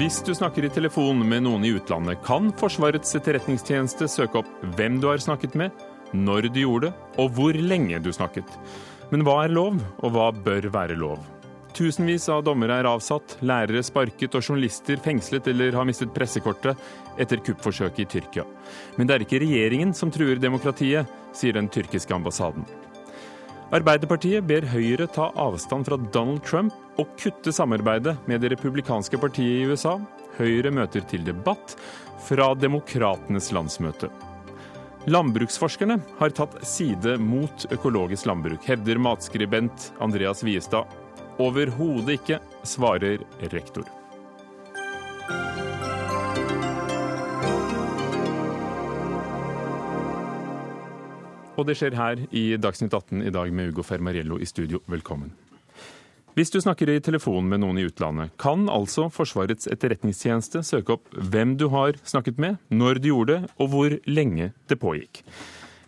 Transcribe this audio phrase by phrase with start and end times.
[0.00, 4.48] Hvis du snakker i telefon med noen i utlandet, kan Forsvarets etterretningstjeneste søke opp
[4.78, 5.74] hvem du har snakket med,
[6.16, 8.48] når du gjorde det, og hvor lenge du snakket.
[9.12, 11.20] Men hva er lov, og hva bør være lov?
[11.76, 16.80] Tusenvis av dommere er avsatt, lærere sparket og journalister fengslet eller har mistet pressekortet
[17.20, 18.48] etter kuppforsøket i Tyrkia.
[18.96, 22.64] Men det er ikke regjeringen som truer demokratiet, sier den tyrkiske ambassaden.
[23.70, 29.60] Arbeiderpartiet ber Høyre ta avstand fra Donald Trump og kutte samarbeidet med det republikanske partiet
[29.60, 29.92] i USA.
[30.40, 31.76] Høyre møter til debatt
[32.26, 34.10] fra Demokratenes landsmøte.
[35.06, 40.90] Landbruksforskerne har tatt side mot økologisk landbruk, hevder matskribent Andreas Wiestad.
[41.40, 43.22] Overhodet ikke, svarer
[43.54, 43.86] rektor.
[51.60, 54.80] Og det skjer her i Dagsnytt 18 i dag med Ugo Fermariello i studio.
[54.88, 55.34] Velkommen.
[56.32, 61.10] Hvis du snakker i telefon med noen i utlandet, kan altså Forsvarets etterretningstjeneste søke opp
[61.12, 65.20] hvem du har snakket med, når du gjorde det, og hvor lenge det pågikk.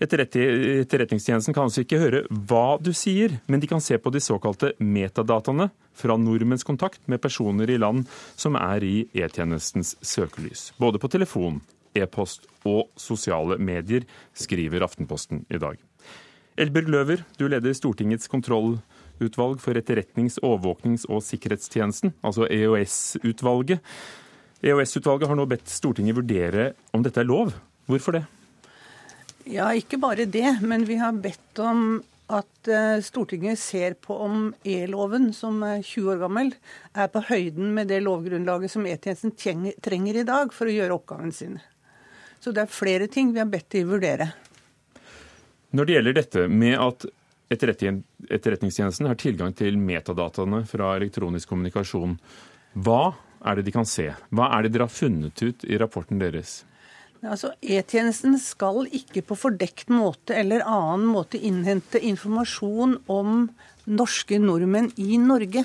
[0.03, 4.75] Etterretningstjenesten kan altså ikke høre hva du sier, men de kan se på de såkalte
[4.83, 8.05] metadataene fra nordmenns kontakt med personer i land
[8.37, 10.73] som er i E-tjenestens søkelys.
[10.77, 11.63] Både på telefon,
[11.99, 15.81] e-post og sosiale medier, skriver Aftenposten i dag.
[16.61, 23.81] Elbjørg Løver, du leder Stortingets kontrollutvalg for etterretnings-, overvåknings- og sikkerhetstjenesten, altså EOS-utvalget.
[24.63, 27.55] EOS-utvalget har nå bedt Stortinget vurdere om dette er lov.
[27.89, 28.25] Hvorfor det?
[29.49, 34.53] Ja, ikke bare det, men vi har bedt om at eh, Stortinget ser på om
[34.65, 36.53] E-loven, som er 20 år gammel,
[36.95, 39.35] er på høyden med det lovgrunnlaget som E-tjenesten
[39.83, 41.59] trenger i dag for å gjøre oppgaven sin.
[42.43, 44.33] Så det er flere ting vi har bedt de vurdere.
[45.73, 47.07] Når det gjelder dette med at
[47.53, 52.15] Etterretningstjenesten har tilgang til metadataene fra elektronisk kommunikasjon,
[52.81, 53.13] hva
[53.45, 54.07] er det de kan se?
[54.33, 56.63] Hva er det dere har funnet ut i rapporten deres?
[57.23, 63.45] Altså, E-tjenesten skal ikke på fordekt måte eller annen måte innhente informasjon om
[63.87, 65.63] norske nordmenn i Norge.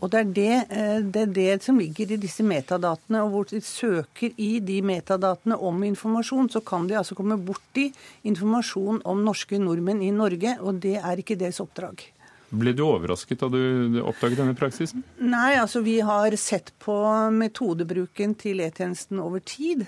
[0.00, 3.24] Og det er det, eh, det er det, som ligger i disse metadatene.
[3.24, 7.90] Og hvor de søker i de metadatene om informasjon, så kan de altså komme borti
[8.24, 12.08] informasjon om norske nordmenn i Norge, og det er ikke deres oppdrag.
[12.50, 15.04] Ble du overrasket da du oppdaget denne praksisen?
[15.22, 16.96] Nei, altså vi har sett på
[17.30, 19.84] metodebruken til E-tjenesten over tid.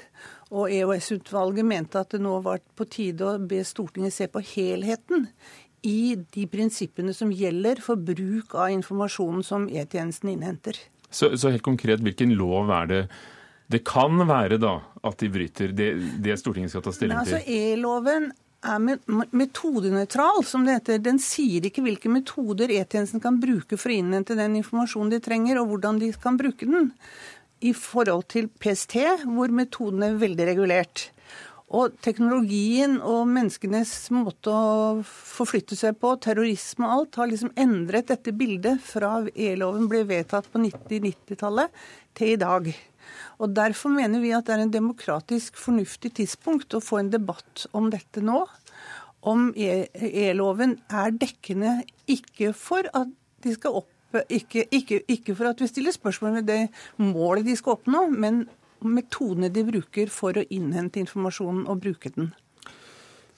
[0.52, 5.26] Og EOS-utvalget mente at det nå var på tide å be Stortinget se på helheten
[5.82, 10.78] i de prinsippene som gjelder for bruk av informasjonen som E-tjenesten innhenter.
[11.10, 13.02] Så, så, helt konkret, hvilken lov er det
[13.72, 14.76] det kan være da
[15.06, 17.38] at de bryter det, det Stortinget skal ta stilling til?
[17.38, 18.30] Altså E-loven
[18.62, 18.82] er
[19.34, 21.00] metodenøytral, som det heter.
[21.02, 25.60] Den sier ikke hvilke metoder E-tjenesten kan bruke for å innhente den informasjonen de trenger,
[25.62, 26.92] og hvordan de kan bruke den
[27.62, 31.08] i forhold til PST, hvor metoden er veldig regulert.
[31.72, 38.10] Og teknologien og menneskenes måte å forflytte seg på, terrorisme og alt, har liksom endret
[38.12, 41.72] dette bildet fra E-loven ble vedtatt på 90-90-tallet
[42.18, 42.68] til i dag.
[43.40, 47.64] Og Derfor mener vi at det er en demokratisk fornuftig tidspunkt å få en debatt
[47.72, 48.44] om dette nå.
[49.32, 53.08] Om E-loven er dekkende ikke for at
[53.42, 53.88] de skal opp
[54.28, 56.58] ikke, ikke, ikke, for at vi stiller spørsmål ved det
[57.00, 58.42] målet de skal oppnå, men
[58.88, 62.32] metodene de bruker for å innhente informasjonen og bruke den.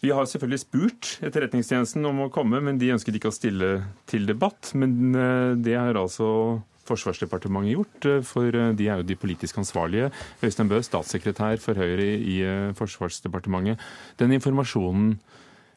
[0.05, 3.71] Vi har selvfølgelig spurt Etterretningstjenesten om å komme, men de ønsket ikke å stille
[4.11, 4.75] til debatt.
[4.77, 9.63] Men eh, det har altså Forsvarsdepartementet gjort, eh, for eh, de er jo de politisk
[9.63, 10.11] ansvarlige.
[10.45, 12.37] Øystein Bøe, statssekretær for Høyre i
[12.77, 13.81] Forsvarsdepartementet.
[14.21, 15.17] Den informasjonen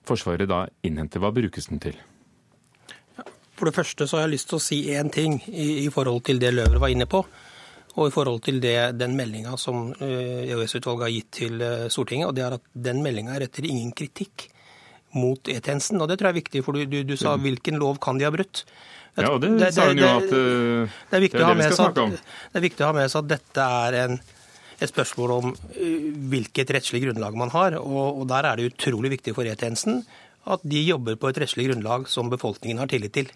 [0.07, 1.97] Forsvaret da innhenter, hva brukes den til?
[3.57, 6.21] For det første så har jeg lyst til å si én ting i, i, forhold
[6.27, 7.23] til det Løver var inne på.
[7.97, 12.29] Og i forhold til det, den meldinga som EOS-utvalget har gitt til eh, Stortinget.
[12.29, 14.49] og det er at Den meldinga retter ingen kritikk
[15.17, 16.01] mot E-tjenesten.
[16.01, 17.47] Og det tror jeg er viktig, for du, du, du sa mm.
[17.47, 18.65] hvilken lov kan de ha brutt.
[19.17, 21.23] Ja, og det, det sa hun jo at det er
[21.97, 22.13] det, om.
[22.13, 24.19] Det er viktig å ha med seg at dette er en,
[24.77, 27.79] et spørsmål om uh, hvilket rettslig grunnlag man har.
[27.81, 30.03] Og, og der er det utrolig viktig for E-tjenesten
[30.47, 33.31] at de jobber på et rettslig grunnlag som befolkningen har tillit til.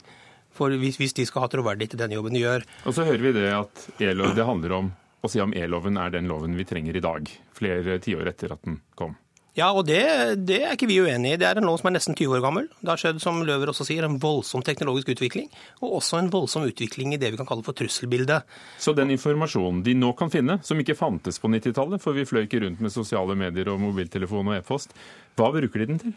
[0.58, 2.66] For hvis, hvis de skal ha troverdighet til den jobben de gjør.
[2.86, 6.14] Og så hører vi det at e-lov, det handler om å si om e-loven er
[6.14, 9.16] den loven vi trenger i dag, flere tiår etter at den kom.
[9.52, 10.00] Ja, og det,
[10.48, 11.38] det, er ikke vi uenig i.
[11.42, 12.70] Det er en lov som er nesten 20 år gammel.
[12.80, 15.50] Det har skjedd, som Løver også sier, en voldsom teknologisk utvikling,
[15.84, 18.48] og også en voldsom utvikling i det vi kan kalle for trusselbildet.
[18.80, 22.46] Så den informasjonen de nå kan finne, som ikke fantes på 90-tallet, for vi fløy
[22.46, 24.96] ikke rundt med sosiale medier og mobiltelefon og e-post,
[25.36, 26.16] hva bruker de den til?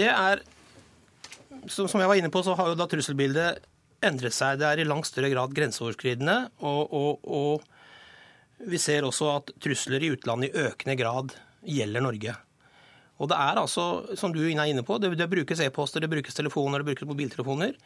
[0.00, 0.40] Det er
[1.68, 3.64] som jeg var inne på, så har jo da trusselbildet
[4.06, 4.60] endret seg.
[4.60, 6.36] Det er i langt større grad grenseoverskridende.
[6.64, 11.34] Og, og, og vi ser også at trusler i utlandet i økende grad
[11.66, 12.36] gjelder Norge.
[13.20, 13.84] Og det er altså,
[14.16, 17.76] som du er inne på, det, det brukes e-poster, det brukes telefoner, det brukes mobiltelefoner.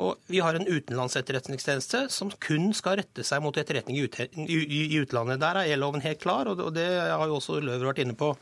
[0.00, 4.58] Og vi har en utenlandsetterretningstjeneste som kun skal rette seg mot etterretning i, ut, i,
[4.94, 5.42] i utlandet.
[5.42, 8.32] Der er E-loven helt klar, og det, har jo også Løver vært inne på.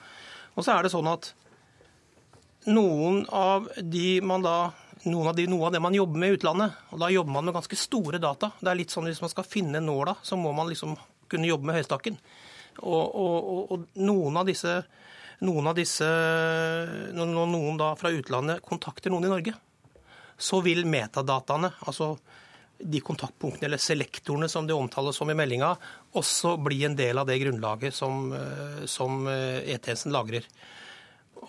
[0.54, 1.32] Og så er det sånn at
[2.68, 4.58] noen av de man da
[5.06, 6.78] noen av de, noe av det man jobber med i utlandet.
[6.92, 8.50] Og da jobber man med ganske store data.
[8.60, 10.96] Det er litt sånn Hvis man skal finne nåla, så må man liksom
[11.30, 12.18] kunne jobbe med høystakken.
[12.78, 14.80] Og, og, og noen av disse
[15.38, 16.06] noen av disse
[17.14, 19.54] Når noen da fra utlandet kontakter noen i Norge,
[20.38, 22.12] så vil metadataene, altså
[22.78, 25.72] de kontaktpunktene eller selektorene som det omtales som i meldinga,
[26.18, 28.30] også bli en del av det grunnlaget som,
[28.86, 30.46] som E-tjenesten lagrer.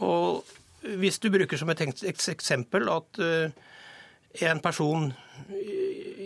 [0.01, 0.42] Og
[0.81, 3.51] hvis du bruker som et eksempel at eh,
[4.47, 5.09] en person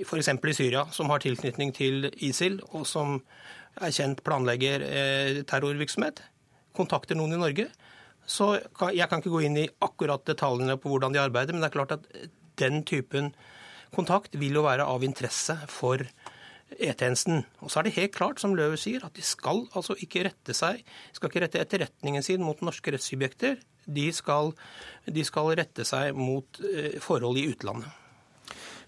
[0.03, 0.29] f.eks.
[0.29, 3.21] i Syria som har tilknytning til ISIL, og som
[3.81, 6.21] er kjent planlegger eh, terrorvirksomhet,
[6.77, 7.69] kontakter noen i Norge,
[8.25, 8.53] så
[8.95, 11.75] Jeg kan ikke gå inn i akkurat detaljene på hvordan de arbeider, men det er
[11.75, 12.05] klart at
[12.55, 13.33] den typen
[13.91, 16.05] kontakt vil jo være av interesse for
[16.79, 17.43] E-tjenesten.
[17.59, 20.55] Og så er det helt klart, som Løver sier, at de skal altså ikke rette
[20.55, 20.79] seg,
[21.11, 24.53] skal ikke rette etterretningen sin mot norske rettssubjekter de skal,
[25.05, 27.99] de skal rette seg mot eh, forhold i utlandet.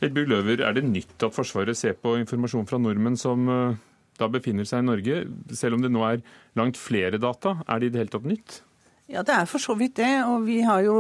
[0.03, 3.77] Edbjørg Løver, Er det nytt at Forsvaret ser på informasjon fra nordmenn som eh,
[4.19, 5.21] da befinner seg i Norge?
[5.56, 6.24] Selv om det nå er
[6.59, 8.62] langt flere data, er det i det hele tatt nytt?
[9.06, 10.10] Ja, det er for så vidt det.
[10.25, 10.96] Og vi har jo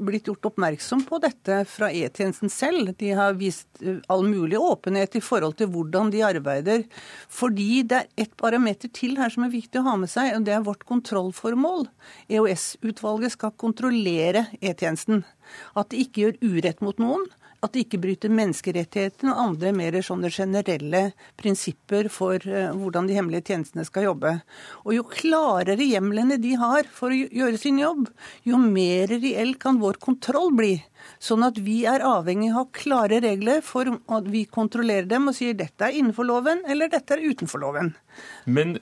[0.00, 2.94] blitt gjort oppmerksom på dette fra E-tjenesten selv.
[2.96, 6.86] De har vist eh, all mulig åpenhet i forhold til hvordan de arbeider.
[7.28, 10.48] Fordi det er et parameter til her som er viktig å ha med seg, og
[10.48, 11.84] det er vårt kontrollformål.
[12.32, 15.26] EOS-utvalget skal kontrollere E-tjenesten.
[15.76, 17.28] At de ikke gjør urett mot noen
[17.64, 21.02] at de ikke bryter menneskerettighetene og andre mer sånne generelle
[21.40, 24.34] prinsipper for uh, hvordan de hemmelige tjenestene skal jobbe.
[24.84, 28.08] Og jo klarere hjemlene de har for å gjøre sin jobb,
[28.46, 30.74] jo mer reell kan vår kontroll bli.
[31.20, 35.56] Sånn at vi er avhengig av klare regler for at vi kontrollerer dem og sier
[35.56, 37.94] dette er innenfor loven eller dette er utenfor loven.
[38.44, 38.78] Men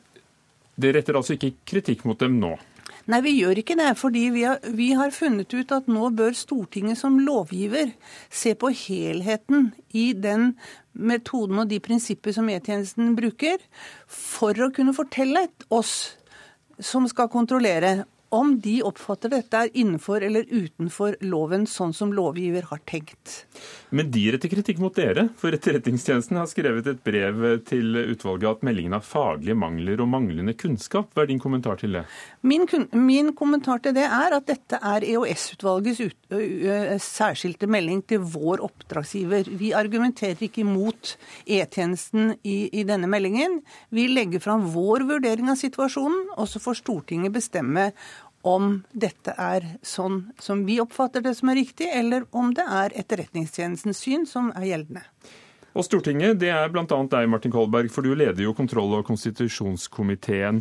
[0.75, 2.55] det retter altså ikke kritikk mot dem nå?
[3.11, 3.91] Nei, vi gjør ikke det.
[3.99, 7.95] Fordi vi har, vi har, funnet ut at nå bør Stortinget som lovgiver
[8.31, 10.53] se på helheten i den
[10.93, 13.59] metoden og de prinsipper som E-tjenesten bruker,
[14.07, 16.15] for å kunne fortelle oss
[16.83, 22.65] som skal kontrollere, om de oppfatter dette er innenfor eller utenfor loven, sånn som lovgiver
[22.71, 23.43] har tenkt.
[23.93, 28.65] Men de retter kritikk mot dere, for Etterretningstjenesten har skrevet et brev til utvalget at
[28.65, 31.11] meldingen har faglige mangler og manglende kunnskap.
[31.13, 32.07] Hva er din kommentar til det?
[32.49, 32.65] Min,
[32.97, 36.01] min kommentar til det er at dette er EOS-utvalgets
[37.05, 39.53] særskilte melding til vår oppdragsgiver.
[39.61, 41.15] Vi argumenterer ikke mot
[41.45, 43.61] E-tjenesten i, i denne meldingen.
[43.93, 47.91] Vi legger fram vår vurdering av situasjonen, og så får Stortinget bestemme
[48.43, 52.95] om dette er sånn som vi oppfatter det som er riktig, eller om det er
[52.99, 55.05] Etterretningstjenestens syn som er gjeldende.
[55.73, 56.85] Og Stortinget, det er bl.a.
[56.85, 60.61] deg, Martin Kolberg, for du leder jo kontroll- og konstitusjonskomiteen.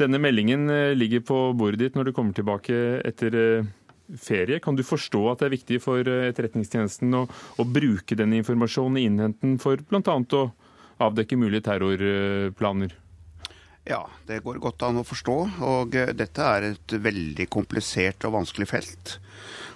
[0.00, 3.70] Denne meldingen eh, ligger på bordet ditt når du kommer tilbake etter eh,
[4.20, 4.58] ferie.
[4.60, 9.00] Kan du forstå at det er viktig for eh, Etterretningstjenesten å, å bruke denne informasjonen
[9.00, 10.18] i innhenten for bl.a.
[10.18, 10.44] å
[11.04, 12.98] avdekke mulige terrorplaner?
[13.84, 15.36] Ja, det går godt an å forstå.
[15.68, 19.18] Og eh, dette er et veldig komplisert og vanskelig felt.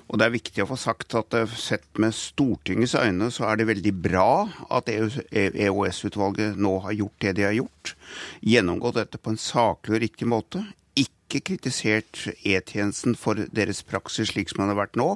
[0.09, 3.61] Og det er viktig å få sagt at eh, sett med Stortingets øyne, så er
[3.61, 4.31] det veldig bra
[4.73, 7.95] at EOS-utvalget e nå har gjort det de har gjort.
[8.41, 10.65] Gjennomgått dette på en saklig og riktig måte.
[10.97, 15.11] Ikke kritisert E-tjenesten for deres praksis slik som den har vært nå,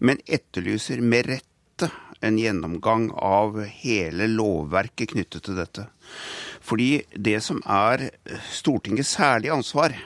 [0.00, 5.86] men etterlyser med rette en gjennomgang av hele lovverket knyttet til dette.
[6.60, 8.10] Fordi det som er
[8.52, 9.96] Stortingets særlige ansvar,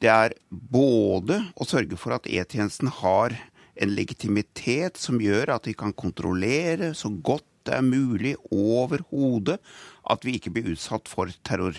[0.00, 3.36] det er både å sørge for at E-tjenesten har
[3.80, 9.58] en legitimitet som gjør at de kan kontrollere så godt det er mulig overhodet
[10.10, 11.76] at vi ikke blir utsatt for terror.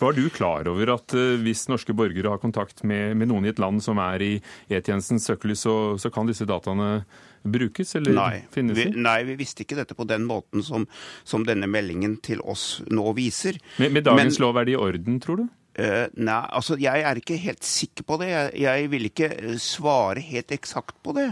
[0.00, 3.52] Var du klar over at uh, hvis norske borgere har kontakt med, med, noen i
[3.52, 4.32] et land som er i
[4.68, 7.04] E-tjenestens søkelys, så, så, kan disse dataene
[7.40, 10.84] brukes eller nei, finnes vi, nei, vi visste ikke dette på den måten som,
[11.24, 13.56] som denne meldingen til oss nå viser.
[13.80, 15.48] Med, med dagens Men, lov er det i orden, tror du?
[15.80, 18.28] Uh, nei, altså jeg er ikke helt sikker på det.
[18.28, 21.30] Jeg, jeg, vil ikke eh, svare helt eksakt på det.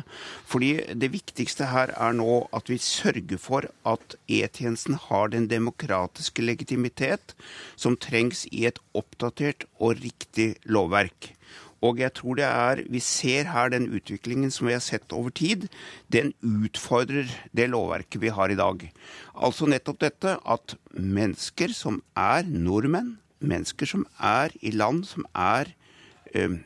[0.49, 6.45] Fordi det viktigste her er nå at vi sørger for at E-tjenesten har den demokratiske
[6.47, 7.35] legitimitet
[7.77, 11.35] som trengs i et oppdatert og riktig lovverk.
[11.85, 15.31] Og jeg tror det er Vi ser her den utviklingen som vi har sett over
[15.31, 15.69] tid.
[16.09, 18.91] Den utfordrer det lovverket vi har i dag.
[19.35, 25.71] Altså nettopp dette at mennesker som er nordmenn, mennesker som er i land som er
[26.35, 26.59] eh,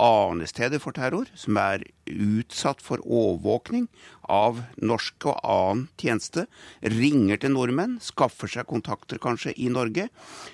[0.00, 3.86] arnesteder for terror, som er utsatt for overvåkning
[4.30, 6.46] av norsk og annen tjeneste,
[6.82, 10.08] ringer til nordmenn, skaffer seg kontakter kanskje i Norge.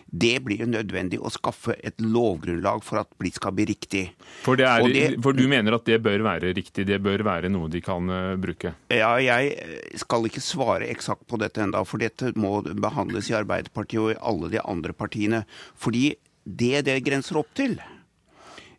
[0.06, 4.04] Det blir jo nødvendig å skaffe et lovgrunnlag for at det skal bli riktig.
[4.44, 7.70] For, er, det, for, du mener at det bør være riktig, det bør være noe
[7.72, 8.74] de kan uh, bruke?
[8.92, 14.02] Ja, jeg skal ikke svare eksakt på dette enda, for dette må behandles i Arbeiderpartiet
[14.02, 15.44] og i alle de andre partiene.
[15.78, 16.10] Fordi
[16.46, 17.74] det det grenser opp til,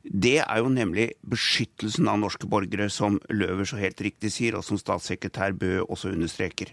[0.08, 4.64] det er jo nemlig beskyttelsen av norske borgere, som Løver så helt riktig sier, og
[4.64, 6.72] som statssekretær Bø også understreker.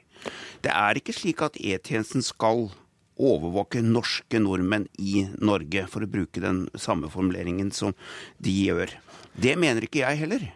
[0.62, 2.69] Det er ikke slik at E-tjenesten skal
[3.14, 7.95] overvåke norske nordmenn i Norge, for å bruke den samme formuleringen som
[8.43, 8.95] de gjør.
[9.35, 10.49] Det mener ikke jeg heller.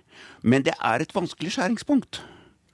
[0.43, 2.23] Men det er et vanskelig skjæringspunkt.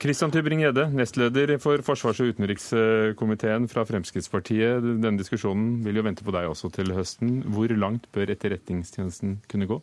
[0.05, 4.85] Kristian Tybring-Gjedde, nestleder for forsvars- og utenrikskomiteen fra Fremskrittspartiet.
[4.85, 7.39] Denne diskusjonen vil jo vente på deg også til høsten.
[7.55, 9.79] Hvor langt bør Etterretningstjenesten kunne gå?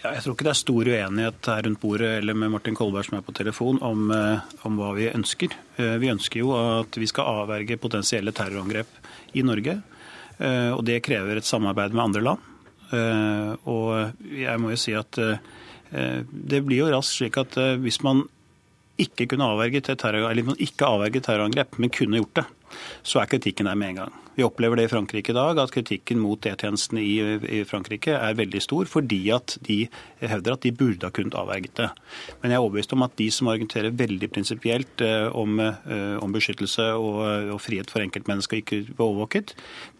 [0.00, 3.04] Ja, jeg tror ikke det er stor uenighet her rundt bordet eller med Martin Kolberg
[3.04, 5.52] som er på telefon, om, eh, om, hva vi ønsker.
[5.76, 9.76] Eh, vi ønsker jo at vi skal avverge potensielle terrorangrep i Norge.
[10.40, 12.46] Eh, og det krever et samarbeid med andre land.
[12.90, 18.24] Og jeg må jo si at det blir jo raskt slik at hvis man
[18.98, 22.44] ikke kunne avverget terror, eller man ikke avverget terrorangrep, men kunne gjort det,
[23.06, 24.18] så er kritikken der med en gang.
[24.40, 28.62] Vi opplever det i Frankrike i dag, at kritikken mot E-tjenestene i, Frankrike er veldig
[28.64, 29.82] stor, fordi at de
[30.22, 31.88] hevder at de burde ha kunnet avverget det.
[32.40, 36.32] Men jeg er overbevist om at de som argumenterer veldig prinsipielt eh, om, eh, om,
[36.32, 37.20] beskyttelse og,
[37.52, 39.52] og, frihet for enkeltmennesker ikke overvåket,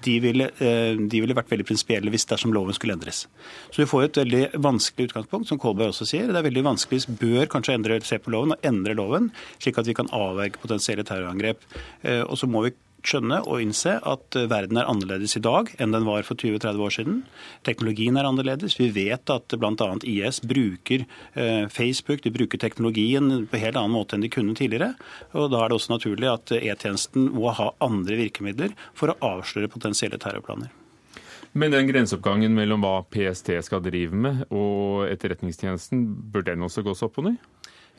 [0.08, 3.26] de ville, eh, de ville vært veldig prinsipielle hvis dersom loven skulle endres.
[3.68, 6.32] Så vi får et veldig vanskelig utgangspunkt, som Kolberg også sier.
[6.32, 9.92] Det er veldig vanskelig, bør kanskje endre, se på loven og endre loven, slik at
[9.92, 11.74] vi kan avverge potensielle terrorangrep.
[12.08, 15.70] Eh, og så må vi skjønne og innse at eh, verden er annerledes i dag
[15.80, 17.20] enn den var for 20-30 år siden.
[17.66, 18.76] Teknologien er annerledes.
[18.80, 19.90] Vi vet at bl.a.
[20.02, 24.56] IS bruker eh, Facebook, de bruker teknologien på en helt annen måte enn de kunne
[24.58, 24.92] tidligere.
[25.34, 29.72] Og Da er det også naturlig at E-tjenesten må ha andre virkemidler for å avsløre
[29.72, 30.70] potensielle terrorplaner.
[31.52, 37.02] Men den grenseoppgangen mellom hva PST skal drive med og Etterretningstjenesten, bør den også gås
[37.02, 37.34] opp på ny?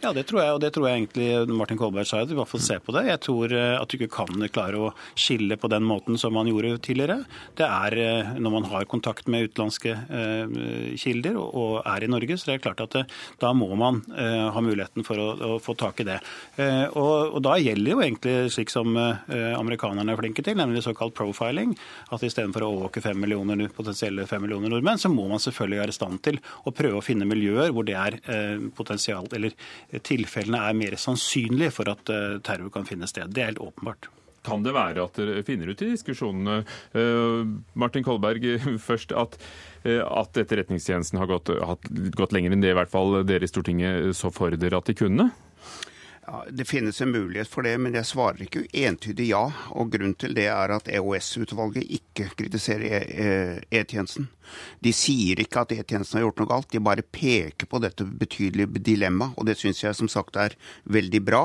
[0.01, 2.23] Ja, det tror jeg, og det tror jeg egentlig Martin Kolberg sa.
[2.23, 3.03] at I hvert fall se på det.
[3.05, 6.47] Jeg tror eh, at du ikke kan klare å skille på den måten som man
[6.49, 7.19] gjorde tidligere.
[7.59, 12.39] Det er eh, når man har kontakt med utenlandske eh, kilder og er i Norge,
[12.41, 12.97] så det er klart at
[13.41, 16.17] da må man ha muligheten for å, å få tak i det.
[16.57, 21.73] Og, og, da gjelder jo egentlig slik som amerikanerne er flinke til, nemlig såkalt profiling.
[22.13, 25.95] At istedenfor å overvåke fem millioner, potensielle fem millioner nordmenn, så må man selvfølgelig være
[25.95, 28.19] i stand til å prøve å finne miljøer hvor det er
[28.77, 29.55] potensial, eller
[29.99, 33.33] tilfellene er mer sannsynlige for at eh, terror kan finne sted.
[33.33, 34.09] Det er helt åpenbart.
[34.45, 36.63] Kan det være at dere finner ut i diskusjonene,
[36.97, 38.47] eh, Martin Kolberg
[38.87, 39.37] først, at,
[39.83, 41.51] eh, at Etterretningstjenesten har gått,
[42.17, 44.97] gått, lenger enn det i hvert fall dere i Stortinget så for dere at de
[44.97, 45.29] kunne?
[46.49, 49.43] Det finnes en mulighet for det, men jeg svarer ikke entydig ja.
[49.75, 54.29] Og Grunnen til det er at EOS-utvalget ikke kritiserer e- E-tjenesten.
[54.83, 58.83] De sier ikke at E-tjenesten har gjort noe galt, de bare peker på dette betydelige
[58.83, 59.35] dilemmaet.
[59.35, 60.55] Og det syns jeg som sagt er
[60.91, 61.41] veldig bra.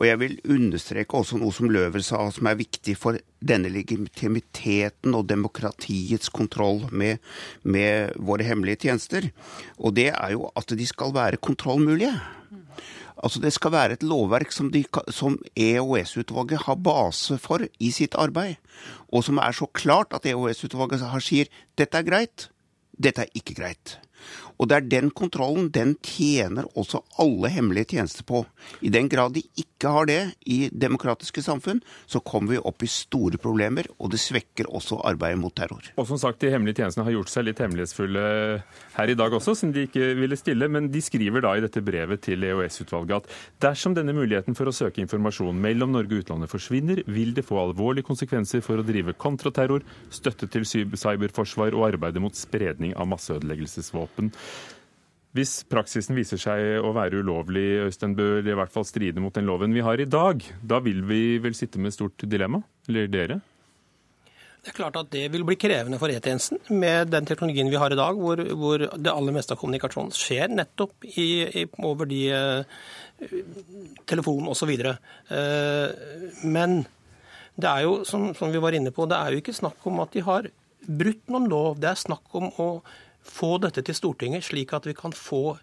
[0.00, 5.16] Og jeg vil understreke også noe som Løver sa, som er viktig for denne legitimiteten
[5.16, 7.22] og demokratiets kontroll med,
[7.62, 9.30] med våre hemmelige tjenester.
[9.78, 12.12] Og det er jo at de skal være kontrollmulige.
[13.20, 14.70] Altså Det skal være et lovverk som,
[15.12, 18.56] som EOS-utvalget har base for i sitt arbeid,
[19.12, 22.48] og som er så klart at EOS-utvalget sier dette er greit,
[22.96, 23.98] dette er ikke greit.
[24.60, 28.42] Og det er den kontrollen den tjener også alle hemmelige tjenester på.
[28.84, 32.90] I den grad de ikke har det i demokratiske samfunn, så kommer vi opp i
[32.90, 35.88] store problemer, og det svekker også arbeidet mot terror.
[35.96, 38.22] Og som sagt, De hemmelige tjenestene har gjort seg litt hemmelighetsfulle
[38.96, 40.68] her i dag også, som de ikke ville stille.
[40.72, 44.74] Men de skriver da i dette brevet til EOS-utvalget at dersom denne muligheten for å
[44.74, 49.16] søke informasjon mellom Norge og utlandet forsvinner, vil det få alvorlige konsekvenser for å drive
[49.20, 54.32] kontraterror, støtte til cyberforsvar og arbeide mot spredning av masseødeleggelsesvåpen.
[55.36, 59.46] Hvis praksisen viser seg å være ulovlig, Øystein bør i hvert fall stride mot den
[59.46, 62.58] loven vi har i dag, da vil vi vel sitte med et stort dilemma?
[62.90, 63.38] Eller dere?
[64.60, 67.94] Det er klart at det vil bli krevende for E-tjenesten med den teknologien vi har
[67.94, 71.28] i dag, hvor, hvor det aller meste av kommunikasjonen skjer nettopp i,
[71.62, 72.82] i, over de uh,
[74.10, 74.74] telefon osv.
[75.30, 76.82] Uh, men
[77.54, 80.02] det er jo, som, som vi var inne på, det er jo ikke snakk om
[80.04, 80.50] at de har
[80.84, 81.80] brutt noen lov.
[81.80, 82.68] Det er snakk om å
[83.26, 85.58] få dette til Stortinget, slik at vi kan få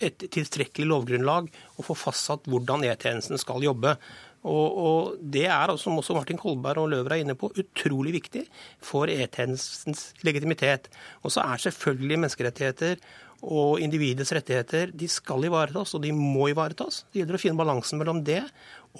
[0.00, 3.96] et tilstrekkelig lovgrunnlag og få fastsatt hvordan E-tjenesten skal jobbe.
[4.40, 8.46] Og, og, Det er, som også Martin Kolberg og Løver er inne på, utrolig viktig
[8.80, 10.88] for E-tjenestens legitimitet.
[11.20, 13.02] Og så er selvfølgelig menneskerettigheter
[13.40, 17.04] og individets rettigheter de skal ivaretas, og de må ivaretas.
[17.12, 18.42] Det gjelder å finne balansen mellom det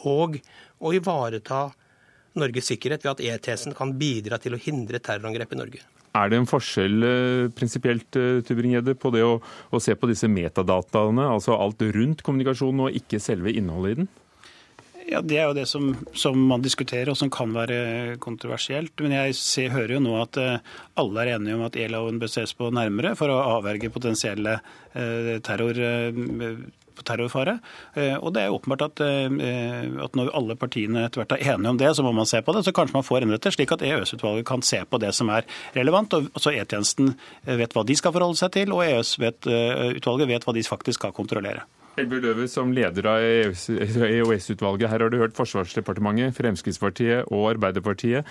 [0.05, 0.37] og
[0.81, 1.71] å ivareta
[2.41, 5.83] Norges sikkerhet ved at E-tjenesten kan bidra til å hindre terrorangrep i Norge.
[6.11, 9.37] Er det en forskjell eh, prinsipielt eh, Tubring-Gjedde, på det å,
[9.71, 14.11] å, se på disse metadataene, altså alt rundt kommunikasjonen og ikke selve innholdet i den?
[15.11, 18.93] Ja, Det er jo det som, som, man diskuterer, og som kan være kontroversielt.
[19.03, 22.31] Men jeg ser, hører jo nå at uh, alle er enige om at e-loven bør
[22.31, 24.61] ses på nærmere for å avverge potensielle
[25.47, 25.79] terror.
[27.01, 27.57] Uh, terrorfare.
[28.21, 31.91] Og det er åpenbart at, at, når alle partiene etter hvert er enige om det,
[31.97, 32.65] så må man se på det.
[32.67, 35.49] Så kanskje man får endret det, slik at EØS-utvalget kan se på det som er
[35.77, 36.15] relevant.
[36.15, 37.15] og så E-tjenesten
[37.47, 41.67] vet hva de skal forholde seg til, og EØS-utvalget vet hva de faktisk skal kontrollere.
[41.99, 44.89] Elbjørn Løve, som leder av EOS-utvalget.
[44.91, 48.29] Her har du hørt Forsvarsdepartementet, Fremskrittspartiet og Arbeiderpartiet.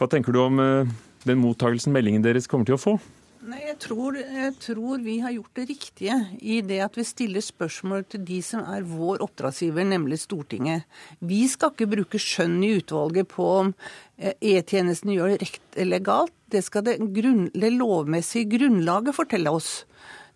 [0.00, 0.90] Hva tenker du om eh,
[1.28, 2.96] den mottagelsen meldingen deres kommer til å få?
[3.40, 7.40] Nei, jeg tror, jeg tror, vi har gjort det riktige i det at vi stiller
[7.40, 10.84] spørsmål til de som er vår oppdragsgiver, nemlig Stortinget.
[11.24, 13.72] Vi skal ikke bruke skjønn i utvalget på om
[14.20, 16.36] eh, E-tjenesten gjør det rett eller galt.
[16.52, 19.72] Det skal det, grunn, det lovmessige grunnlaget fortelle oss.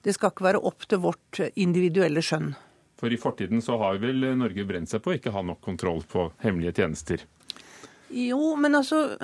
[0.01, 2.55] Det skal ikke være opp til vårt individuelle skjønn.
[2.97, 6.01] For i fortiden så har vel Norge brent seg på å ikke ha nok kontroll
[6.09, 7.29] på hemmelige tjenester?
[8.15, 9.17] Jo, men altså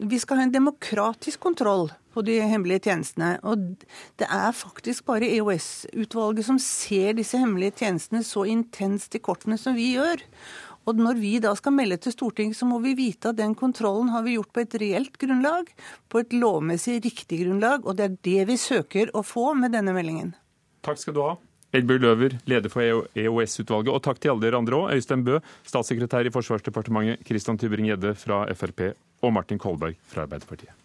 [0.00, 3.38] Vi skal ha en demokratisk kontroll på de hemmelige tjenestene.
[3.48, 3.60] Og
[4.20, 9.76] det er faktisk bare EOS-utvalget som ser disse hemmelige tjenestene så intenst i kortene som
[9.76, 10.20] vi gjør.
[10.88, 14.10] Og når vi da skal melde til Stortinget, så må vi vite at den kontrollen
[14.12, 15.70] har vi gjort på et reelt grunnlag,
[16.10, 19.94] på et lovmessig riktig grunnlag, og det er det vi søker å få med denne
[19.94, 20.34] meldingen.
[20.82, 21.36] Takk skal du ha.
[21.72, 24.92] Elbjørg Løver, leder for EOS-utvalget, og takk til alle dere andre òg.
[24.92, 28.90] Øystein Bø, statssekretær i Forsvarsdepartementet, Christian Tybring-Gjedde fra Frp
[29.22, 30.76] og Martin Kolberg fra Arbeiderpartiet.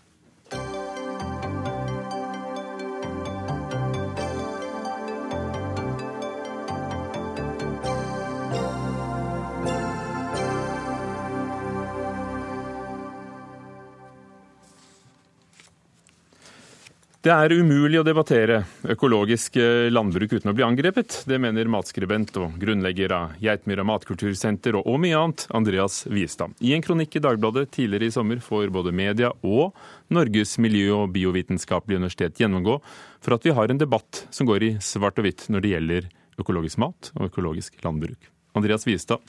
[17.28, 21.26] Det er umulig å debattere økologisk eh, landbruk uten å bli angrepet.
[21.28, 26.56] Det mener matskribent og grunnlegger av Geitmyra matkultursenter og, mye annet, Andreas Wiestad.
[26.64, 29.76] I en kronikk i Dagbladet tidligere i sommer får både media og
[30.16, 32.80] Norges miljø- og biovitenskapelige universitet gjennomgå
[33.20, 36.12] for at vi har en debatt som går i svart og hvitt når det gjelder
[36.40, 38.32] økologisk mat og økologisk landbruk.
[38.56, 39.20] Andreas Wiestad,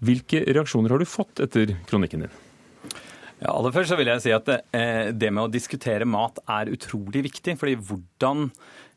[0.00, 2.40] hvilke reaksjoner har du fått etter kronikken din?
[3.40, 6.38] Ja, aller først så vil jeg si at det, eh, det med å diskutere mat
[6.44, 7.56] er utrolig viktig.
[7.58, 8.50] fordi hvordan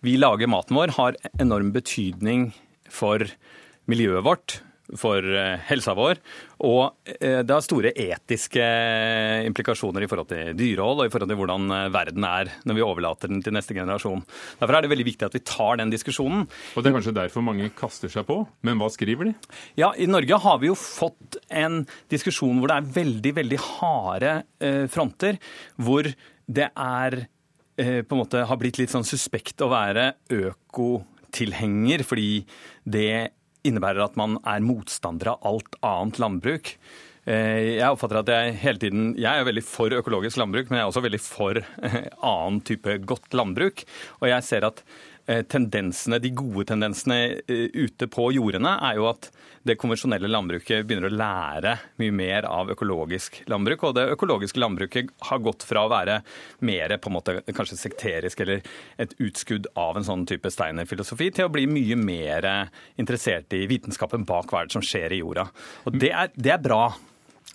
[0.03, 2.51] vi lager maten vår har enorm betydning
[2.89, 3.23] for
[3.88, 4.62] miljøet vårt,
[5.00, 6.19] for eh, helsa vår.
[6.67, 8.63] Og eh, det har store etiske
[9.48, 12.86] implikasjoner i forhold til dyrehold og i forhold til hvordan eh, verden er når vi
[12.86, 14.24] overlater den til neste generasjon.
[14.60, 16.46] Derfor er det veldig viktig at vi tar den diskusjonen.
[16.76, 19.36] Og Det er kanskje derfor mange kaster seg på, men hva skriver de?
[19.80, 24.34] Ja, I Norge har vi jo fått en diskusjon hvor det er veldig, veldig harde
[24.91, 25.39] fronter.
[25.80, 27.24] Hvor det er
[27.74, 32.43] på en måte har blitt litt sånn suspekt å være økotilhenger, fordi
[32.86, 33.34] det
[33.67, 36.76] innebærer at man er motstander av alt annet landbruk.
[37.23, 40.84] Eh, jeg oppfatter at jeg hele tiden Jeg er veldig for økologisk landbruk, men jeg
[40.84, 41.62] er også veldig for
[42.34, 43.86] annen type godt landbruk.
[44.19, 49.07] Og jeg ser at Eh, tendensene, de gode tendensene eh, ute på jordene, er jo
[49.07, 49.29] at
[49.63, 53.86] det konvensjonelle landbruket begynner å lære mye mer av økologisk landbruk.
[53.88, 56.17] Og det økologiske landbruket har gått fra å være
[56.67, 58.65] mer på en måte kanskje sekterisk eller
[58.99, 62.49] et utskudd av en sånn type Steiner-filosofi, til å bli mye mer
[62.99, 65.47] interessert i vitenskapen bak hva som skjer i jorda.
[65.88, 66.83] Og det er, det er bra.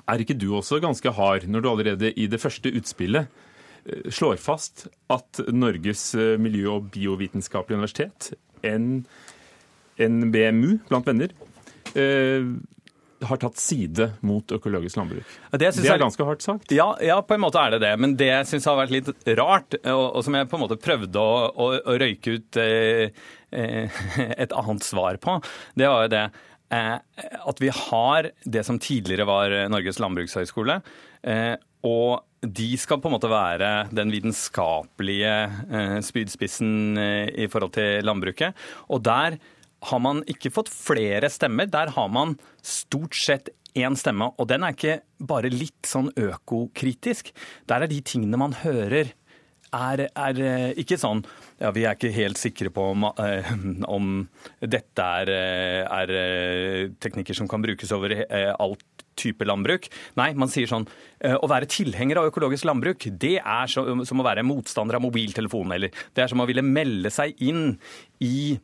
[0.09, 3.48] Er ikke du også ganske hard når du allerede i det første utspillet Eh,
[4.11, 8.33] slår fast at Norges eh, miljø- og biovitenskapelige universitet,
[9.99, 11.33] NBMU blant venner,
[11.95, 12.45] eh,
[13.27, 15.31] har tatt side mot økologisk landbruk.
[15.51, 16.73] Det, det er ganske hardt sagt?
[16.75, 17.95] Ja, ja, på en måte er det det.
[17.99, 20.79] Men det jeg syns har vært litt rart, og, og, som jeg på en måte
[20.83, 23.25] prøvde å, å, å røyke ut eh,
[24.45, 25.41] et annet svar på,
[25.79, 26.25] det var jo det
[26.77, 26.95] eh,
[27.43, 30.79] at vi har det som tidligere var Norges landbrukshøgskole.
[31.83, 35.35] Eh, og de skal på en måte være den vitenskapelige
[35.75, 38.55] eh, spydspissen eh, i forhold til landbruket.
[38.89, 39.39] Og der
[39.89, 41.67] har man ikke fått flere stemmer.
[41.67, 47.31] Der har man stort sett én stemme, og den er ikke bare litt sånn økokritisk.
[47.69, 49.15] Der er de tingene man hører
[49.69, 50.39] er, er,
[50.81, 51.21] ikke sånn
[51.61, 53.05] ja, vi er ikke helt sikre på om,
[53.99, 54.07] om
[54.65, 55.33] dette er,
[55.85, 56.13] er,
[56.97, 59.91] teknikker som kan brukes over alt type landbruk.
[60.21, 60.87] Nei, man sier sånn
[61.19, 65.75] å være tilhenger av økologisk landbruk, det er som å være motstander av mobiltelefon.
[65.75, 67.73] Eller det er som å ville melde seg inn
[68.23, 68.55] i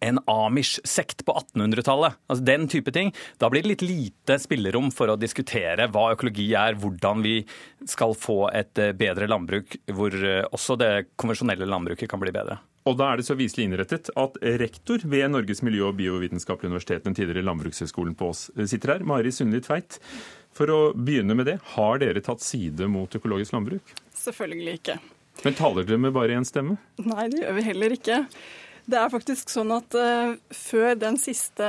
[0.00, 2.16] en Amish-sekt på 1800-tallet.
[2.28, 3.12] Altså Den type ting.
[3.38, 7.36] Da blir det litt lite spillerom for å diskutere hva økologi er, hvordan vi
[7.90, 12.60] skal få et eh, bedre landbruk hvor eh, også det konvensjonelle landbruket kan bli bedre.
[12.84, 17.04] Og da er det så viselig innrettet at rektor ved Norges miljø- og biovitenskapelige universitet,
[17.06, 19.96] den tidligere Landbrukshøgskolen på Ås, sitter her, Mari Sundli Tveit.
[20.54, 23.94] For å begynne med det, har dere tatt side mot økologisk landbruk?
[24.14, 24.98] Selvfølgelig ikke.
[25.42, 26.76] Men taler dere med bare én stemme?
[27.02, 28.20] Nei, det gjør vi heller ikke.
[28.84, 31.66] Det er faktisk sånn at uh, før den siste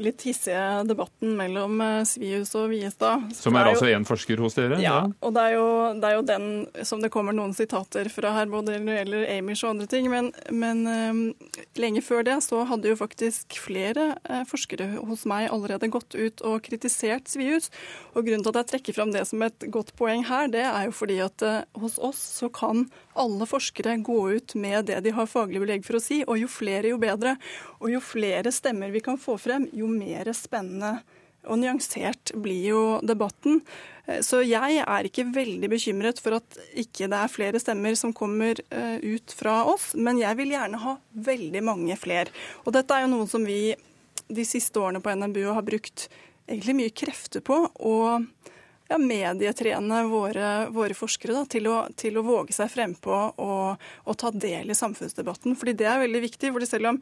[0.00, 4.56] litt hissige debatten mellom uh, Svius og Viestad Som er, er altså én forsker hos
[4.56, 4.78] dere?
[4.80, 5.02] Ja, ja.
[5.20, 5.66] og det er, jo,
[6.00, 6.46] det er, jo, den
[6.88, 10.08] som det kommer noen sitater fra her, både når det gjelder Amish og andre ting.
[10.12, 14.14] Men, men uh, lenge før det så hadde jo faktisk flere
[14.48, 17.68] forskere hos meg allerede gått ut og kritisert Svius.
[18.14, 20.88] Og grunnen til at jeg trekker fram det som et godt poeng her, det er
[20.88, 21.44] jo fordi at
[21.76, 22.86] hos oss så kan
[23.18, 26.22] alle forskere gå ut med det de har faglig belegg for å si.
[26.26, 27.36] og jo flere, jo bedre.
[27.80, 30.98] Og jo flere stemmer vi kan få frem, jo mer spennende
[31.46, 33.60] og nyansert blir jo debatten.
[34.22, 38.58] Så jeg er ikke veldig bekymret for at ikke det er flere stemmer som kommer
[38.70, 42.30] eh, ut fra oss, men jeg vil gjerne ha veldig mange flere.
[42.64, 43.74] Og dette er jo noe som vi
[44.26, 46.08] de siste årene på NMBU har brukt
[46.46, 47.64] egentlig mye krefter på.
[47.74, 48.26] og
[48.88, 54.18] ja, medietrene våre, våre forskere da, til, å, til, å, våge seg frempå og, og
[54.20, 55.56] ta del i samfunnsdebatten.
[55.58, 56.52] Fordi det er veldig viktig.
[56.54, 57.00] fordi selv om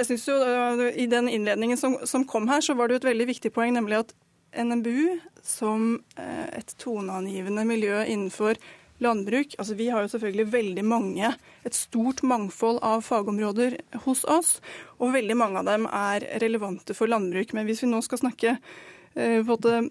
[0.00, 3.02] jeg synes jo øh, I den innledningen som, som, kom her, så var det jo
[3.02, 4.14] et veldig viktig poeng, nemlig at
[4.56, 8.60] NMBU som øh, et toneangivende miljø innenfor
[9.00, 11.32] landbruk altså Vi har jo selvfølgelig veldig mange,
[11.64, 14.58] et stort mangfold av fagområder hos oss.
[15.00, 17.54] Og veldig mange av dem er relevante for landbruk.
[17.56, 18.56] Men hvis vi nå skal snakke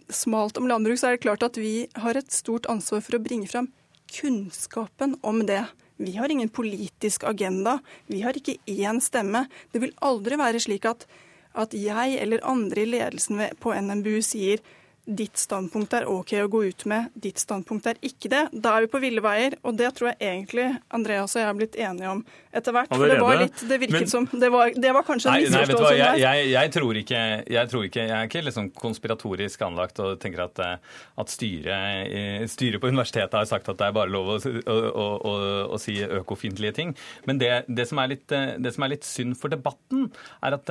[0.09, 3.23] smalt om landbruk, så er det klart at vi har et stort ansvar for å
[3.23, 3.71] bringe fram
[4.09, 5.65] kunnskapen om det.
[5.99, 7.79] Vi har ingen politisk agenda.
[8.07, 9.47] Vi har ikke én stemme.
[9.71, 11.05] Det vil aldri være slik at,
[11.53, 14.63] at jeg eller andre i ledelsen på NMBU sier
[15.09, 18.43] ditt standpunkt er OK å gå ut med, ditt standpunkt er ikke det.
[18.53, 21.57] Da er vi på ville veier, og det tror jeg egentlig Andreas og jeg har
[21.57, 22.21] blitt enige om
[22.53, 22.91] etter hvert.
[22.93, 25.95] For det var litt, det virket Men, som det var, det var, kanskje en misforståelse.
[25.97, 27.21] Jeg, jeg, jeg, tror ikke,
[27.55, 32.13] jeg tror ikke Jeg er ikke liksom konspiratorisk anlagt og tenker at, eh, at styret,
[32.51, 35.33] styret, på universitetet har sagt at det er bare lov å, å, å,
[35.73, 36.93] å si økofiendtlige ting.
[37.25, 40.09] Men det, det, som litt, eh, det, som er litt, synd for debatten,
[40.45, 40.69] er at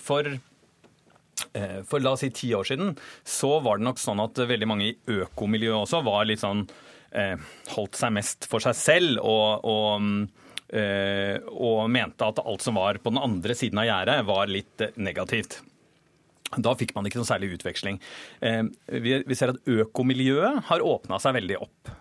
[0.00, 0.38] for Eh,
[1.88, 2.94] for la oss si ti år siden
[3.26, 6.66] så var det nok sånn at veldig mange i økomiljøet også var litt sånn
[7.16, 7.36] eh,
[7.74, 10.06] Holdt seg mest for seg selv og, og,
[10.76, 14.86] eh, og mente at alt som var på den andre siden av gjerdet, var litt
[15.00, 15.60] negativt.
[16.58, 18.00] Da fikk man ikke noe særlig utveksling.
[18.42, 21.92] Vi ser at økomiljøet har åpna seg veldig opp.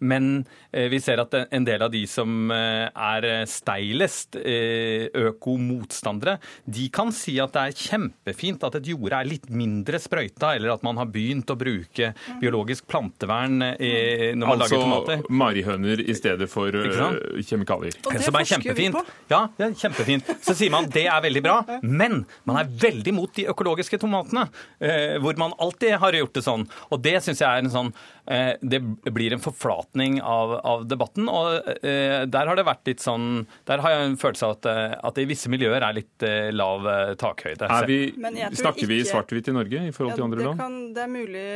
[0.00, 6.38] Men eh, vi ser at en del av de som eh, er steilest eh, økomotstandere,
[6.64, 10.72] de kan si at det er kjempefint at et jorde er litt mindre sprøyta, eller
[10.74, 15.20] at man har begynt å bruke biologisk plantevern når man altså, lager tomater.
[15.20, 17.98] Altså marihøner i stedet for kjemikalier.
[18.06, 19.12] Og det som er kjempefint.
[19.30, 20.32] Ja, det er kjempefint.
[20.46, 24.46] Så sier man det er veldig bra, men man er veldig mot de økologiske tomatene,
[25.20, 26.66] hvor man alltid har gjort det sånn.
[26.88, 27.92] Og det syns jeg er en sånn
[28.60, 28.78] Det
[29.10, 31.28] blir en forflatning av, av debatten.
[31.28, 34.68] Og eh, der har det vært litt sånn Der har jeg en følelse av at,
[34.70, 36.86] eh, at det i visse miljøer er litt eh, lav
[37.20, 37.66] takhøyde.
[37.66, 37.90] takhøyde.
[37.90, 40.62] Vi, snakker vi svart-hvitt i Norge i forhold til andre land?
[40.62, 41.46] Kan, det er mulig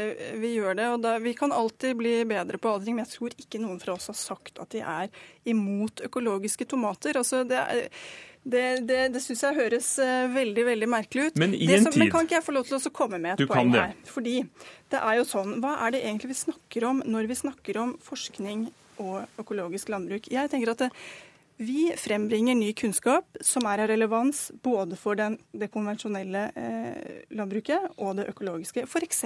[0.43, 0.91] vi gjør det.
[0.97, 3.81] og da, Vi kan alltid bli bedre på alle ting, men jeg tror ikke noen
[3.83, 7.21] fra oss har sagt at de er imot økologiske tomater.
[7.21, 7.89] altså det er
[8.45, 11.39] det, det, det syns jeg høres uh, veldig veldig merkelig ut.
[11.41, 12.03] Men i en som, tid...
[12.05, 13.95] Men kan ikke jeg få lov til å komme med et poeng her?
[14.09, 14.37] Fordi
[14.93, 17.95] det er jo sånn, Hva er det egentlig vi snakker om når vi snakker om
[18.05, 18.67] forskning
[19.03, 20.29] og økologisk landbruk?
[20.33, 20.91] Jeg tenker at det,
[21.57, 27.95] vi frembringer ny kunnskap som er av relevans både for den, det konvensjonelle eh, landbruket
[27.95, 28.87] og det økologiske.
[28.89, 29.23] F.eks.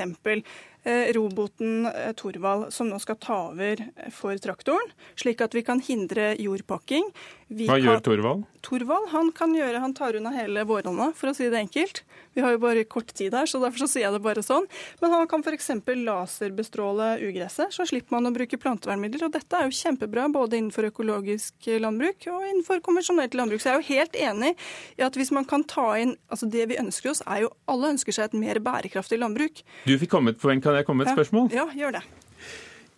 [0.84, 5.64] Eh, roboten eh, Torvald, som nå skal ta over eh, for traktoren, slik at vi
[5.66, 7.08] kan hindre jordpakking.
[7.48, 8.44] Vi Hva gjør Torvald?
[8.62, 12.02] Torvald han kan gjøre, han tar unna hele våronna, for å si det enkelt.
[12.36, 14.68] Vi har jo bare kort tid her, så derfor så sier jeg det bare sånn.
[15.00, 15.70] Men han kan f.eks.
[15.88, 19.26] laserbestråle ugresset, så slipper man å bruke plantevernmidler.
[19.26, 23.62] Og dette er jo kjempebra både innenfor økologisk landbruk og innenfor konvensjonelt landbruk.
[23.62, 24.54] Så jeg er jo helt enig
[24.98, 27.92] i at hvis man kan ta inn altså Det vi ønsker oss, er jo Alle
[27.94, 29.62] ønsker seg et mer bærekraftig landbruk.
[29.86, 31.52] Du fikk komme et poeng, kan jeg komme med et spørsmål?
[31.54, 32.02] Ja, gjør det.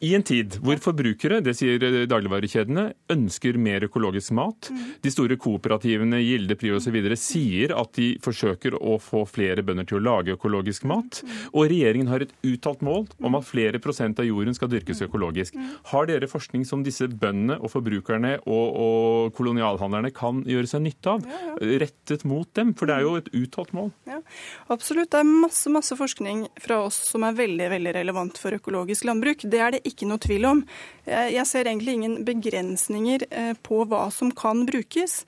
[0.00, 4.70] I en tid hvor forbrukere, det sier dagligvarekjedene, ønsker mer økologisk mat,
[5.04, 6.96] de store kooperativene Gilde, Prio osv.
[7.20, 11.20] sier at de forsøker å få flere bønder til å lage økologisk mat,
[11.52, 15.58] og regjeringen har et uttalt mål om at flere prosent av jorden skal dyrkes økologisk.
[15.92, 21.18] Har dere forskning som disse bøndene og forbrukerne og, og kolonialhandlerne kan gjøre seg nytte
[21.18, 21.28] av,
[21.60, 22.72] rettet mot dem?
[22.72, 23.92] For det er jo et uttalt mål.
[24.08, 24.22] Ja,
[24.72, 25.12] absolutt.
[25.12, 29.44] Det er masse, masse forskning fra oss som er veldig, veldig relevant for økologisk landbruk.
[29.44, 30.60] Det er det ikke noe tvil om.
[31.06, 35.24] Jeg ser egentlig ingen begrensninger eh, på hva som kan brukes.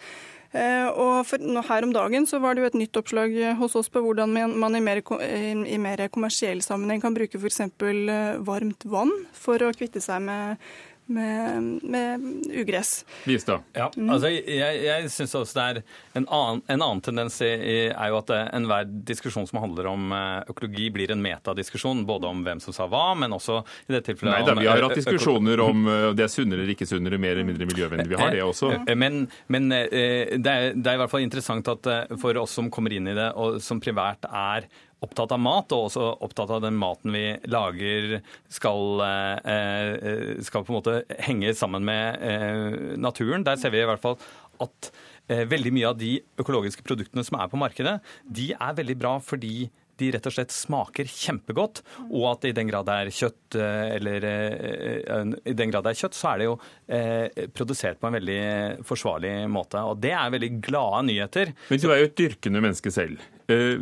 [0.53, 1.31] Eh, og
[1.64, 4.77] her om dagen så var det jo et nytt oppslag hos oss på hvordan man
[4.77, 7.62] i mer, i mer kommersiell sammenheng kan bruke f.eks.
[7.64, 10.61] Eh, varmt vann for å kvitte seg med
[11.07, 12.21] med, med
[12.55, 13.05] ugress.
[13.25, 13.62] Vistad.
[13.73, 15.81] Ja, altså jeg, jeg syns også det er
[16.19, 20.88] en annen, en annen tendens er jo at enhver diskusjon som handler om eh, økologi,
[20.95, 22.05] blir en metadiskusjon.
[22.09, 24.83] Både om hvem som sa hva, men også i det tilfellet Nei da, vi har
[24.85, 28.11] hatt diskusjoner om eh, det er sunnere eller ikke sunnere, mer eller mindre miljøvennlig.
[28.12, 28.73] Vi har det også.
[28.83, 31.91] Eh, men, men det, er, det, er, i hvert fall interessant at
[32.23, 34.69] for oss som kommer inn i det, og som privært er
[35.03, 38.21] opptatt av mat, og også opptatt av den maten vi lager
[38.53, 43.47] skal, eh, skal på en måte henge sammen med eh, naturen.
[43.47, 44.19] Der ser vi i hvert fall
[44.62, 44.93] at
[45.29, 49.17] eh, veldig mye av de økologiske produktene som er på markedet, de er veldig bra
[49.23, 53.57] fordi de rett og slett smaker kjempegodt, og at i den grad det er kjøtt,
[53.59, 56.55] eller i den grad det er kjøtt, så er det jo
[56.88, 58.41] eh, produsert på en veldig
[58.88, 59.83] forsvarlig måte.
[59.85, 61.53] Og det er veldig glade nyheter.
[61.71, 63.23] Men du er jo et dyrkende menneske selv.
[63.53, 63.77] Eh,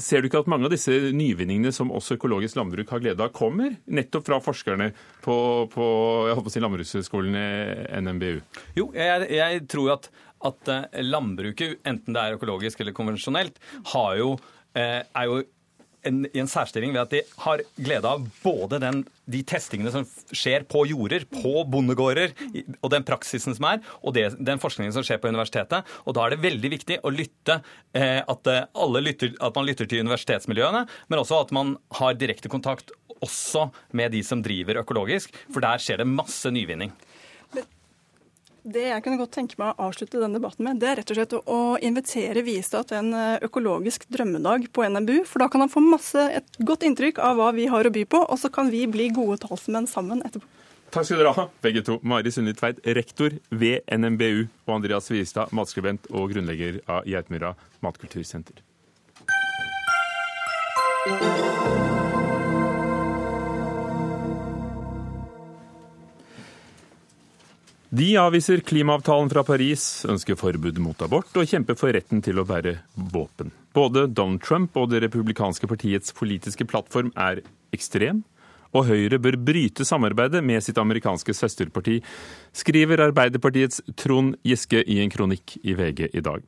[0.00, 3.30] Ser du ikke at mange av disse nyvinningene som også økologisk landbruk har glede av,
[3.36, 4.88] kommer nettopp fra forskerne
[5.22, 5.36] på,
[5.70, 5.86] på,
[6.34, 7.38] på si Landbrukshøgskolen
[8.02, 8.40] NMBU?
[8.80, 10.08] Jo, jeg, jeg tror at,
[10.50, 13.62] at, eh, landbruket, enten det er økologisk eller konvensjonelt,
[14.18, 14.32] jo,
[14.74, 15.44] eh, er jo
[16.08, 20.06] en, i en særstilling ved at de har glede av både den, de testingene som
[20.34, 22.34] skjer på jorder, på bondegårder,
[22.80, 25.88] og den praksisen som er, og det, den forskningen som skjer på universitetet.
[26.04, 27.60] Og da er det veldig viktig å lytte,
[27.96, 32.52] eh, at, eh, lytter, at man lytter til universitetsmiljøene, men også at man har direkte
[32.52, 36.92] kontakt også med de som driver økologisk, for der skjer det masse nyvinning.
[38.64, 41.18] Det jeg kunne godt tenke meg å avslutte denne debatten med, det er rett og
[41.18, 45.18] slett å invitere Viestad til en eh, økologisk drømmedag på NMBU.
[45.28, 48.06] For da kan han få masse, et godt inntrykk av hva vi har å by
[48.08, 50.48] på, og så kan vi bli gode talsmenn sammen etterpå.
[50.94, 51.98] Takk skal dere ha, begge to.
[52.06, 57.52] Mari Sundli Tveit, rektor ved NMBU, og Andreas Viestad, matskribent og grunnlegger av Geitmyra
[57.84, 58.64] matkultursenter.
[67.94, 72.44] De avviser klimaavtalen fra Paris, ønsker forbud mot abort og kjemper for retten til å
[72.48, 72.72] bære
[73.12, 73.52] våpen.
[73.76, 77.44] Både Donald Trump og det republikanske partiets politiske plattform er
[77.76, 78.24] ekstrem,
[78.74, 82.00] og Høyre bør bryte samarbeidet med sitt amerikanske søsterparti,
[82.56, 86.42] skriver Arbeiderpartiets Trond Giske i en kronikk i VG i dag.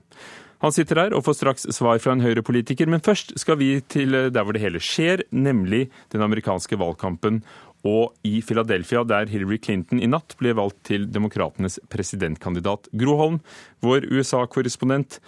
[0.65, 4.17] Han sitter her og får straks svar fra en Høyre-politiker, men først skal vi til
[4.33, 7.43] der hvor det hele skjer, nemlig den amerikanske valgkampen
[7.87, 12.89] og i Philadelphia, der Hillary Clinton i natt ble valgt til demokratenes presidentkandidat.
[12.97, 13.39] Gro Holm,
[13.85, 15.21] vår USA-korrespondent.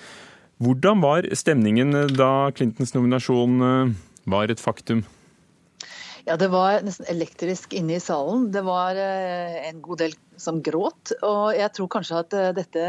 [0.59, 3.95] Hvordan var stemningen da Clintons nominasjon eh,
[4.27, 5.05] var et faktum?
[6.29, 8.51] Ja, Det var nesten elektrisk inne i salen.
[8.53, 11.15] Det var eh, en god del som gråt.
[11.25, 12.83] Og jeg tror kanskje at eh, dette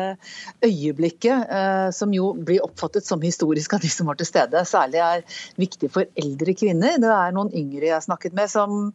[0.68, 5.00] øyeblikket, eh, som jo blir oppfattet som historisk av de som var til stede, særlig
[5.06, 5.24] er
[5.56, 7.00] viktig for eldre kvinner.
[7.00, 8.92] Det er noen yngre jeg har snakket med som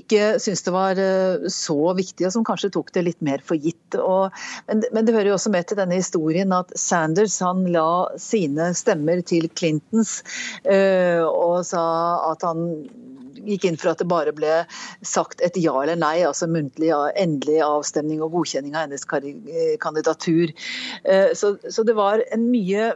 [0.00, 1.04] ikke syns det var
[1.52, 4.00] så viktig, og som kanskje tok det litt mer for gitt.
[4.00, 4.32] Og,
[4.70, 8.72] men, men, det hører jo også med til denne historien at Sanders han la sine
[8.72, 10.22] stemmer til Clintons
[10.64, 11.84] og sa
[12.32, 12.70] at han
[13.48, 14.60] gikk inn for at det bare ble
[15.06, 19.08] sagt et ja eller nei, altså muntlig ja, endelig avstemning og godkjenning av hennes
[19.82, 20.54] kandidatur.
[21.04, 22.94] Eh, så, så det var en mye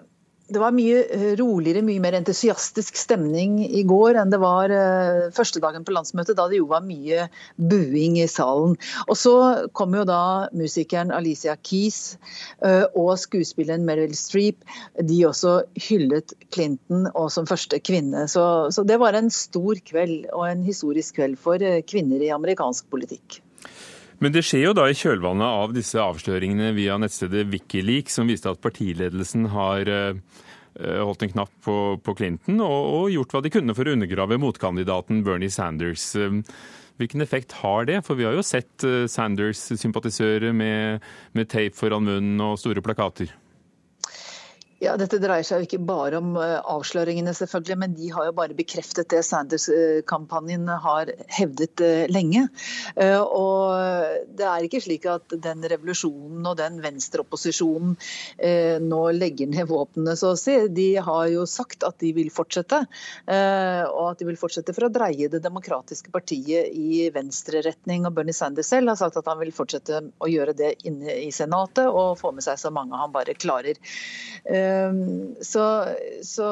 [0.49, 5.29] det var mye eh, roligere, mye mer entusiastisk stemning i går enn det var uh,
[5.37, 7.27] første dagen på landsmøtet, da det jo var mye
[7.71, 8.77] buing i salen.
[9.07, 9.35] Og så
[9.77, 12.17] kom jo da musikeren Alicia Keys
[12.65, 14.65] uh, og skuespilleren Meryl Streep.
[15.11, 15.59] De også
[15.89, 18.25] hyllet Clinton og som første kvinne.
[18.31, 22.89] Så, så det var en stor kveld og en historisk kveld for kvinner i amerikansk
[22.93, 23.43] politikk.
[24.19, 28.51] Men det skjer jo da i kjølvannet av disse avsløringene via nettstedet Wikileaks, som viste
[28.51, 30.19] at partiledelsen har eh,
[30.75, 34.41] holdt en knapp på, på Clinton og, og, gjort hva de kunne for å undergrave
[34.43, 36.11] motkandidaten Bernie Sanders.
[36.19, 36.41] Eh,
[36.99, 38.01] hvilken effekt har det?
[38.07, 41.07] For vi har jo sett eh, Sanders-sympatisører med,
[41.39, 43.31] med tape foran munnen og store plakater.
[44.79, 48.35] Ja, Dette dreier seg jo ikke bare om eh, avsløringene, selvfølgelig, men de har jo
[48.37, 52.45] bare bekreftet det Sanders-kampanjen har hevdet eh, lenge.
[52.95, 53.75] Eh, og
[54.39, 57.97] Det er ikke slik at den revolusjonen og den venstreopposisjonen
[58.85, 60.55] nå legger ned våpnene, så å si.
[60.71, 62.79] De har jo sagt at de vil fortsette,
[63.27, 68.07] og at de vil fortsette for å dreie det demokratiske partiet i venstreretning.
[68.07, 71.33] Og Bernie Sanders selv har sagt at han vil fortsette å gjøre det inne i
[71.35, 73.81] Senatet og få med seg så mange han bare klarer.
[74.69, 75.65] Ehm, så,
[76.23, 76.49] så,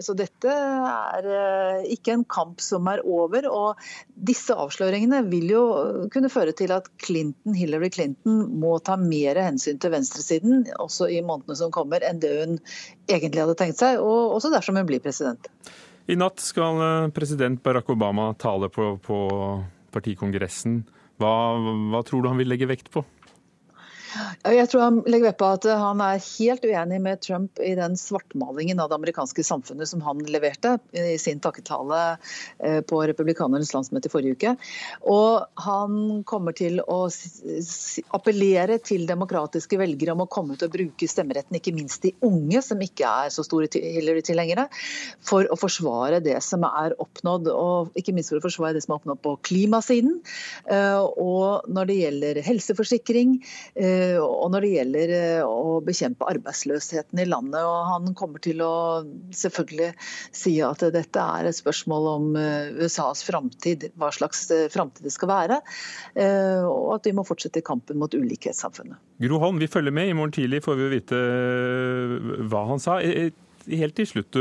[0.00, 3.48] så, dette er eh, ikke en kamp som er over.
[3.50, 3.86] Og
[4.28, 5.64] disse avsløringene vil jo
[6.14, 11.20] kunne føre til at Clinton, Hillary Clinton må ta mer hensyn til venstresiden også i
[11.24, 12.58] månedene som kommer, enn det hun
[13.10, 15.50] egentlig hadde tenkt seg, og også dersom hun blir president.
[16.10, 19.18] I natt skal eh, president Barack Obama tale på, på
[19.94, 20.82] partikongressen.
[21.22, 21.34] Hva,
[21.92, 23.04] hva tror du han vil legge vekt på?
[24.44, 27.96] Jeg tror han legger vekt på at han er helt uenig med Trump i den
[27.98, 32.00] svartmalingen av det amerikanske samfunnet som han leverte i sin takketale
[32.58, 34.54] eh, på republikanernes landsmøte i forrige uke.
[35.10, 37.06] Og han kommer til å
[38.16, 42.62] appellere til demokratiske velgere om å komme til å bruke stemmeretten, ikke minst de unge,
[42.64, 44.68] som ikke er så store Hillary-tilhengere,
[45.24, 47.50] for å forsvare det som er oppnådd.
[47.52, 50.20] Og ikke minst for å forsvare det som er oppnådd på klimasiden.
[50.70, 53.38] Eh, og når det gjelder helseforsikring
[53.74, 57.60] Eh, og når det gjelder eh, å bekjempe arbeidsløsheten i landet.
[57.62, 58.74] og Han kommer til å
[59.34, 59.90] selvfølgelig
[60.34, 65.30] si at dette er et spørsmål om eh, USAs framtid, hva slags framtid det skal
[65.30, 65.60] være.
[66.68, 69.00] Og at vi må fortsette kampen mot ulikhetssamfunnet.
[69.24, 70.10] Gro Holm, vi følger med.
[70.10, 71.20] I morgen tidlig får vi vite
[72.50, 72.98] hva han sa.
[73.00, 74.40] Helt til slutt.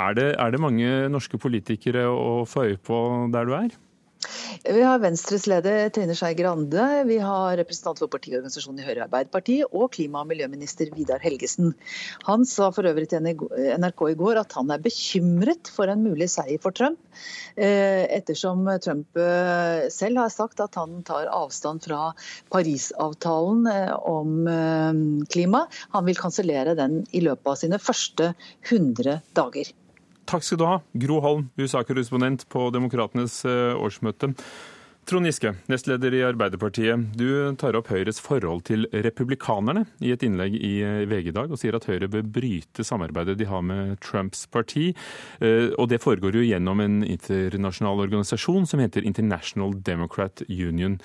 [0.00, 3.00] Er det, er det mange norske politikere å få øye på
[3.34, 3.74] der du er?
[4.62, 9.72] Vi har Venstres leder Trine Skei Grande, vi har representant for partiorganisasjonen i Høyre Arbeiderpartiet
[9.74, 11.72] og klima- og miljøminister Vidar Helgesen.
[12.28, 16.30] Han sa for øvrig til NRK i går at han er bekymret for en mulig
[16.30, 17.00] seier for Trump,
[17.56, 22.12] eh, ettersom Trump eh, selv har sagt at han tar avstand fra
[22.54, 24.46] Parisavtalen eh, om
[25.32, 25.66] klima.
[25.96, 28.32] Han vil kansellere den i løpet av sine første
[28.70, 29.74] 100 dager.
[30.28, 34.32] Takk skal du ha, Gro Holm, USA-korrespondent på Demokratenes eh, årsmøte.
[35.02, 37.08] Trond Giske, nestleder i Arbeiderpartiet.
[37.18, 37.26] Du
[37.58, 41.58] tar opp Høyres forhold til republikanerne i et innlegg i eh, VG i dag, og
[41.58, 44.92] sier at Høyre bør bryte samarbeidet de har med Trumps parti.
[45.42, 51.00] Eh, og det foregår jo gjennom en internasjonal organisasjon som heter International Democrat Union.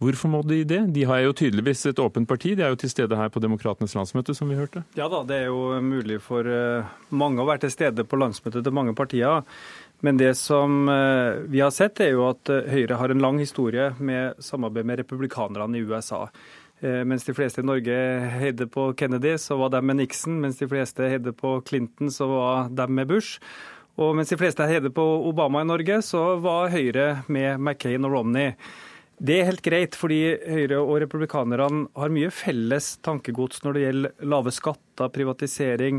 [0.00, 0.78] Hvorfor må de det?
[0.94, 2.54] De har jo tydeligvis et åpent parti.
[2.56, 4.80] De er jo til stede her på Demokratenes landsmøte, som vi hørte.
[4.96, 8.64] Ja da, det er jo mulig for eh, mange å være til stede på landsmøtet
[8.64, 9.44] til mange partier.
[10.00, 13.42] Men det som eh, vi har sett, er jo at eh, Høyre har en lang
[13.44, 16.24] historie med samarbeid med republikanerne i USA.
[16.80, 17.94] Mens de fleste i Norge
[18.40, 20.38] heide på Kennedy, så var de med Nixon.
[20.40, 23.36] Mens de fleste heide på Clinton, så var de med Bush.
[24.00, 28.16] Og mens de fleste heide på Obama i Norge, så var Høyre med McCain og
[28.16, 28.54] Romney.
[29.20, 34.28] Det er helt greit, fordi Høyre og republikanerne har mye felles tankegods når det gjelder
[34.32, 35.98] lave skatter, privatisering,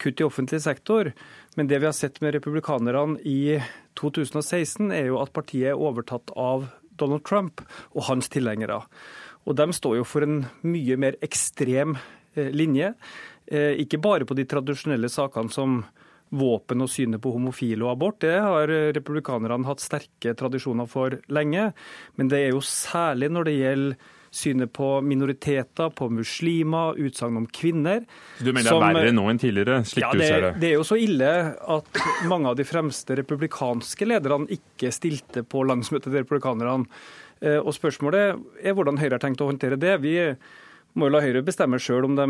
[0.00, 1.10] kutt i offentlig sektor.
[1.58, 3.58] Men det vi har sett med republikanerne i
[4.00, 7.60] 2016, er jo at partiet er overtatt av Donald Trump
[7.92, 8.80] og hans tilhengere.
[9.44, 11.98] Og de står jo for en mye mer ekstrem
[12.32, 12.94] eh, linje.
[13.44, 15.82] Eh, ikke bare på de tradisjonelle sakene som
[16.34, 21.70] våpen og synet på homofile og abort, det har republikanerne hatt sterke tradisjoner for lenge.
[22.18, 27.46] Men det er jo særlig når det gjelder synet på minoriteter, på muslimer, utsagn om
[27.46, 28.02] kvinner.
[28.40, 30.52] Du mener det er verre nå enn tidligere, slik ja, det, du ser det?
[30.62, 31.30] Det er jo så ille
[31.76, 36.90] at mange av de fremste republikanske lederne ikke stilte på landsmøtet til republikanerne.
[37.44, 39.96] Eh, og spørsmålet er hvordan Høyre har tenkt å håndtere det.
[40.02, 40.16] Vi
[40.94, 42.26] må jo la Høyre bestemme sjøl om de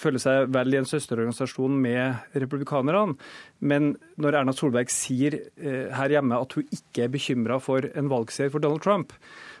[0.00, 3.16] føler seg vel i en søsterorganisasjon med republikanerne.
[3.60, 8.08] Men når Erna Solberg sier eh, her hjemme at hun ikke er bekymra for en
[8.12, 9.12] valgseier for Donald Trump,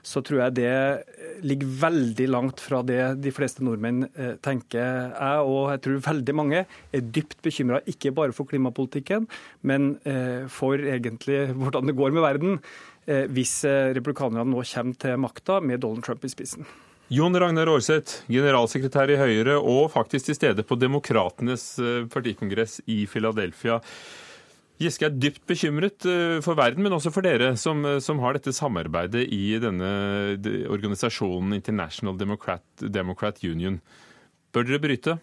[0.06, 5.44] så tror jeg det ligger veldig langt fra det de fleste nordmenn eh, tenker jeg.
[5.44, 9.28] Og jeg tror veldig mange er dypt bekymra, ikke bare for klimapolitikken,
[9.68, 12.60] men eh, for egentlig hvordan det går med verden
[13.06, 13.60] hvis
[13.94, 16.66] republikanerne nå kommer til makta med Donald Trump i spissen.
[17.06, 23.04] Jon Ragnar Aarseth, generalsekretær i Høyre og faktisk til stede på Demokratenes eh, partikongress i
[23.06, 23.76] Philadelphia.
[24.82, 28.34] Giske er dypt bekymret eh, for verden, men også for dere som, eh, som har
[28.34, 29.90] dette samarbeidet i denne
[30.66, 33.78] organisasjonen International Democrat, Democrat Union.
[34.50, 35.16] Bør dere bryte?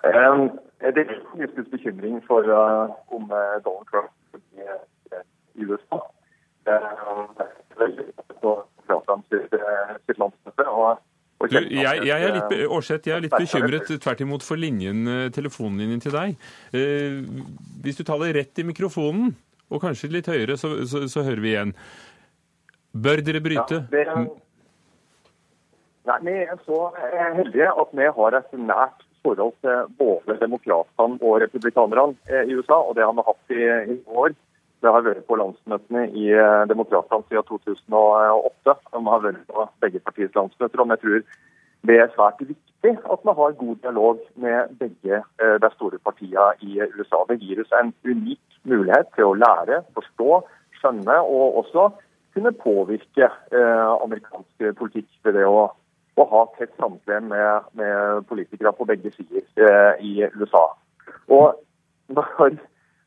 [0.00, 0.48] Um,
[0.80, 1.12] det er
[1.42, 4.16] Giskes bekymring for uh, om Donald Trump
[5.60, 6.00] i USA.
[6.64, 7.36] Um,
[8.88, 9.54] sitt,
[10.06, 10.66] sitt landsmøte.
[10.68, 11.04] Og
[11.38, 15.28] Du, jeg, jeg, er litt, eh, jeg er litt bekymret tvert imot for linjen, eh,
[15.30, 16.34] telefonlinjen til deg.
[16.74, 17.20] Eh,
[17.84, 19.36] hvis du taler rett i mikrofonen,
[19.70, 21.74] og kanskje litt høyere, så, så, så hører vi igjen.
[22.90, 23.84] Bør dere bryte?
[23.84, 24.04] Ja, det,
[26.08, 31.18] nei, Vi er så eh, heldige at vi har et nært forhold til både demokratene
[31.22, 33.62] og republikanerne eh, i USA, og det har vi hatt i,
[33.94, 34.34] i år.
[34.78, 38.74] Det har vært på landsmøtene i eh, Demokratene siden 2008.
[38.94, 40.80] De har vært på begge partiers landsmøter.
[40.80, 41.24] og jeg tror
[41.88, 46.52] det er svært viktig at vi har god dialog med begge eh, de store partiene
[46.62, 47.24] i USA.
[47.28, 50.40] Det gir oss en unik mulighet til å lære, forstå,
[50.78, 51.88] skjønne og også
[52.36, 55.68] kunne påvirke eh, amerikansk politikk ved det å,
[56.14, 60.68] å ha tett samkvem med, med politikere på begge sider i USA.
[61.34, 61.58] Og
[62.14, 62.58] når,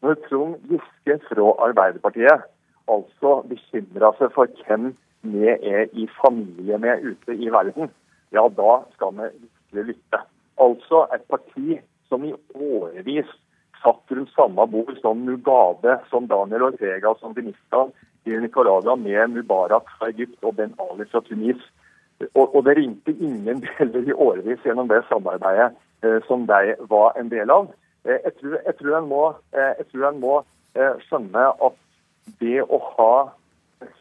[0.02, 2.48] når Trond Giske fra Arbeiderpartiet
[2.92, 4.92] altså bekymra seg for hvem
[5.22, 7.92] vi er i familie med ute i verden,
[8.34, 10.22] ja, da skal vi virkelig lytte.
[10.62, 11.78] Altså et parti
[12.10, 13.30] som i årevis
[13.84, 17.94] satt rundt samme bord som Mugabe, som Daniel Ortega, som Denistan
[18.26, 21.62] i Nicaragua, med Mubarak fra Egypt og Ben Ali fra Tunis.
[22.36, 25.72] Og, og det ringte ingen deler i årevis gjennom det samarbeidet
[26.06, 27.72] eh, som de var en del av.
[28.06, 29.24] Eh, jeg, tror, jeg, tror en må,
[29.54, 30.36] eh, må
[30.76, 31.78] eh, skjønne at
[32.42, 33.14] det å ha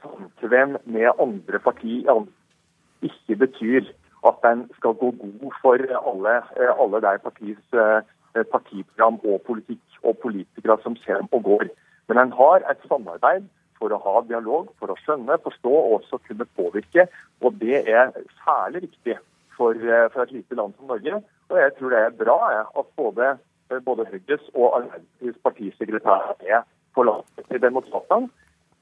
[0.01, 2.25] samkvem med andre partier
[3.05, 3.89] ikke betyr
[4.29, 6.35] at en skal gå god for alle,
[6.77, 7.77] alle de partiets
[8.53, 11.71] partiprogram og politikk og politikere som kommer og går.
[12.09, 13.49] Men en har et samarbeid
[13.81, 17.09] for å ha dialog, for å skjønne, forstå og også kunne påvirke.
[17.41, 18.13] Og det er
[18.45, 19.17] særlig viktig
[19.57, 19.81] for,
[20.13, 21.23] for et lite land som Norge.
[21.49, 23.33] Og jeg tror det er bra at både,
[23.85, 26.63] både Høyres og Arbeiderpartiets partisekretær er
[26.95, 28.29] for landet til Demokratene.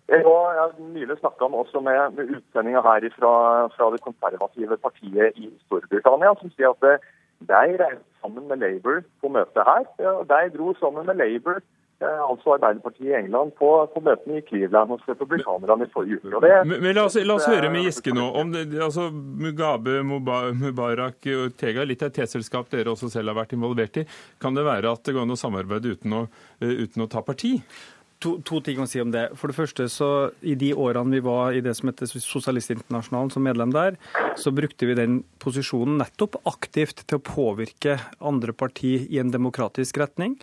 [0.09, 3.32] Jeg har nylig snakka også med, med utsendinger her fra,
[3.76, 7.03] fra det konservative partiet i Storbritannia, som sier at
[7.41, 9.84] de reiste sammen med Labour på møtet her.
[10.30, 14.92] De dro sammen med Labour, eh, altså Arbeiderpartiet i England, på, på møtene i Cleveland
[14.94, 16.30] hos republikanerne i forrige uke.
[16.36, 18.28] Og det, Men, men la, oss, la oss høre med Giske nå.
[18.38, 23.40] om det, altså Mugabe, Mubarak og Tega, litt av et teselskap dere også selv har
[23.42, 24.07] vært involvert i.
[24.42, 26.26] Kan det være at det går an å samarbeide uten å,
[26.62, 27.57] eh, uten å ta parti?
[28.19, 29.29] To, to ting å si om det.
[29.39, 30.09] For det første, så
[30.43, 33.95] I de årene vi var i det som heter Sosialistinternasjonalen som medlem der,
[34.35, 40.01] så brukte vi den posisjonen nettopp aktivt til å påvirke andre parti i en demokratisk
[40.03, 40.35] retning.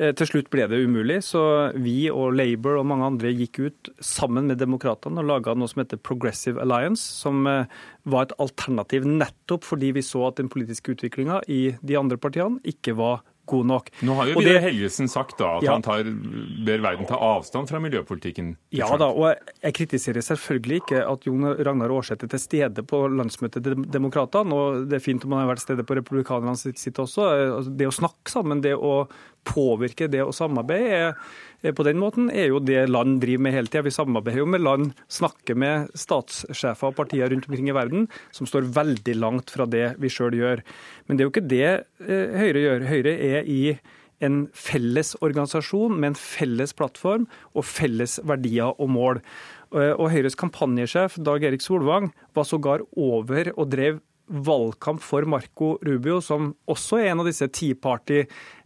[0.00, 1.42] Eh, Til slutt ble det umulig, så
[1.76, 5.84] vi og Labour og mange andre gikk ut sammen med demokratene og laga noe som
[5.84, 7.68] heter Progressive Alliance, som eh,
[8.08, 12.62] var et alternativ nettopp fordi vi så at den politiske utviklinga i de andre partiene
[12.64, 13.90] ikke var god nok.
[14.06, 15.72] Nå har jo Vidar Helgesen sagt da at Ja.
[15.72, 18.56] han tar, ber verden ta avstand fra miljøpolitikken.
[18.72, 23.06] Ja da, og jeg- kritiserer selvfølgelig ikke at Jon Ragnar Aarseth er til stede på
[23.08, 26.56] landsmøtet til Demokratene, og det er fint om han har vært til stede på republikanerne
[26.56, 27.22] sitt, også.
[27.58, 29.08] Altså, Det å snakke sammen, det å
[29.44, 31.16] påvirke, det å samarbeide, er
[31.58, 33.82] på den måten er jo det land driver med hele tida.
[33.82, 38.46] Vi samarbeider jo med land, snakker med statssjefer og partier rundt omkring i verden som
[38.46, 40.62] står veldig langt fra det vi sjøl gjør.
[41.08, 41.70] Men det er jo ikke det
[42.06, 42.86] eh, Høyre gjør.
[42.92, 43.62] Høyre er i
[44.22, 49.20] en felles organisasjon med en felles plattform og felles verdier og mål.
[49.74, 53.98] Eh, Og Høyres kampanjesjef Dag Erik Solvang var sågar over og drev
[54.28, 57.76] valgkamp for Marco Rubio, som også er en av disse Tea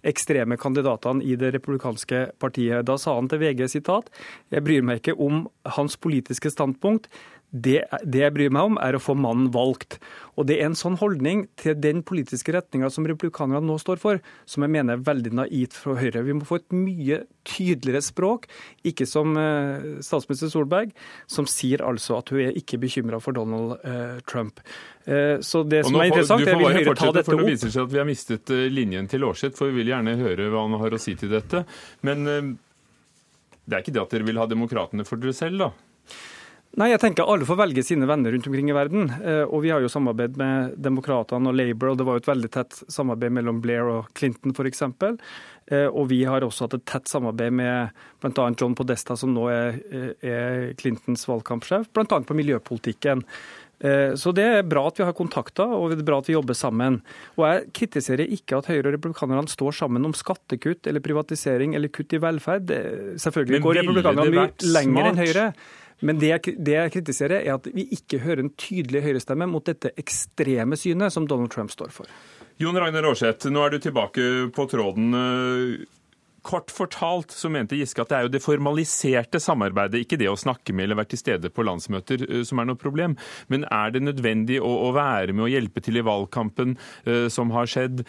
[0.03, 2.87] ekstreme kandidatene i det republikanske partiet.
[2.87, 4.11] Da sa han til VG sitat
[4.51, 5.47] jeg bryr meg ikke om
[5.77, 7.09] hans politiske standpunkt.
[7.53, 9.99] Det, det jeg bryr meg om, er å få mannen valgt.
[10.41, 14.23] Og Det er en sånn holdning til den politiske retninga som republikanerne nå står for,
[14.49, 16.23] som jeg mener er veldig naivt fra Høyre.
[16.25, 18.49] Vi må få et mye tydeligere språk,
[18.89, 20.97] ikke som eh, statsminister Solberg,
[21.29, 24.65] som sier altså at hun er ikke bekymra for Donald eh, Trump.
[25.05, 27.53] Eh, så det som nå er interessant, er vil Høyre ta dette for Det opp.
[27.53, 30.65] viser seg at vi har mistet linjen til Aarseth, for vi vil gjerne høre hva
[30.65, 31.67] han har å si til dette.
[32.09, 35.75] Men det er ikke det at dere vil ha demokratene for dere selv, da?
[36.81, 39.11] Nei, jeg tenker alle får velge sine venner rundt omkring i verden.
[39.21, 42.31] Eh, Og vi har jo samarbeid med demokratene og Labour, og det var jo et
[42.31, 44.83] veldig tett samarbeid mellom Blair og Clinton f.eks.
[45.93, 48.47] Og vi har også hatt et tett samarbeid med bl.a.
[48.59, 49.77] John Podesta, som nå er,
[50.21, 52.19] er Clintons valgkampsjef, bl.a.
[52.29, 53.23] på miljøpolitikken.
[53.83, 56.35] Eh, Så det er bra at vi har kontakter, og det er bra at vi
[56.37, 57.01] jobber sammen.
[57.37, 61.93] Og jeg kritiserer ikke at Høyre og republikanerne står sammen om skattekutt eller privatisering eller
[61.93, 62.73] kutt i velferd.
[63.23, 65.23] Selvfølgelig går republikanerne mye lenger enn?
[65.23, 65.47] Høyre.
[66.03, 69.65] Men det jeg, det jeg kritiserer, er at vi ikke hører en tydelig høyrestemme mot
[69.67, 72.11] dette ekstreme synet som Donald Trump står for.
[72.61, 75.13] Jon Ragnar Aarseth, nå er du tilbake på tråden.
[75.17, 75.99] Eh,
[76.43, 80.39] Kort fortalt så mente Giske at det er jo det formaliserte samarbeidet, ikke det å
[80.39, 83.15] snakke med eller være til stede på landsmøter, eh, som er noe problem.
[83.53, 86.75] Men er det nødvendig å, å være med og hjelpe til i valgkampen
[87.07, 88.03] uh, som har skjedd?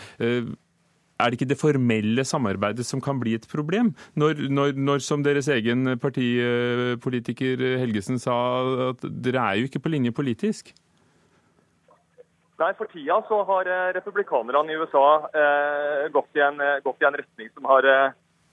[1.24, 3.94] Er det ikke det formelle samarbeidet som kan bli et problem?
[4.20, 8.36] Når, når, når som deres egen partipolitiker Helgesen sa,
[8.90, 10.74] at dere er jo ikke på linje politisk?
[12.60, 17.18] Nei, For tida så har republikanerne i USA eh, gått, i en, gått, i en,
[17.24, 17.88] retning som har,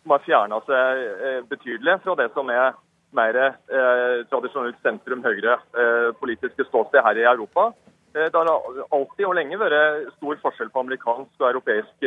[0.03, 2.73] som har fjerna seg eh, betydelig fra det som er
[3.17, 7.71] mer eh, tradisjonelt sentrum-høyre-politiske ståsted her i Europa.
[8.13, 12.07] Det har alltid og lenge vært stor forskjell på amerikansk og europeisk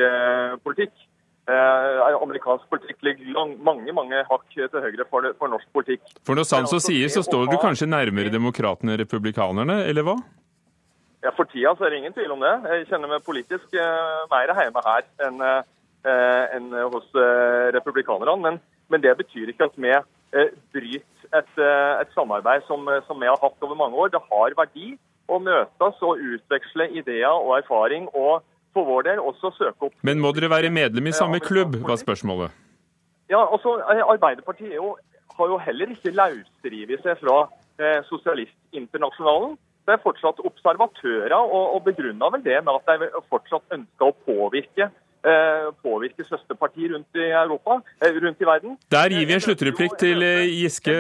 [0.66, 0.94] politikk.
[1.44, 6.06] Eh, amerikansk politikk ligger mange mange hakk til høyre for, for norsk politikk.
[6.24, 10.16] For når sant så sier, så står du kanskje nærmere demokratene republikanerne, eller hva?
[11.24, 12.54] Ja, For tida så er det ingen tvil om det.
[12.72, 18.40] Jeg kjenner meg politisk eh, mer hjemme her enn eh, enn hos eh, republikanerne.
[18.44, 18.60] Men,
[18.92, 23.28] men, det betyr ikke at vi eh, bryter et, eh, et samarbeid som, som vi
[23.28, 24.16] har hatt over mange år.
[24.16, 24.94] Det har verdi
[25.34, 30.22] å møtes og utveksle ideer og erfaring, og for vår del også søke opp Men
[30.22, 32.54] må dere være medlem i samme klubb, var spørsmålet.
[33.32, 34.96] Ja, altså Arbeiderpartiet jo,
[35.38, 37.38] har jo heller ikke løsrevet seg fra
[37.82, 39.56] eh, Sosialistinternasjonalen.
[39.84, 44.18] Det er fortsatt observatører, og, og begrunna vel det med at de fortsatt ønsker å
[44.26, 45.03] påvirke Eh,
[45.84, 48.78] påvirke søsterpartier rundt i Europa, eh, rundt i verden.
[48.92, 50.96] Der gir vi en sluttreplikk til eh, Giske.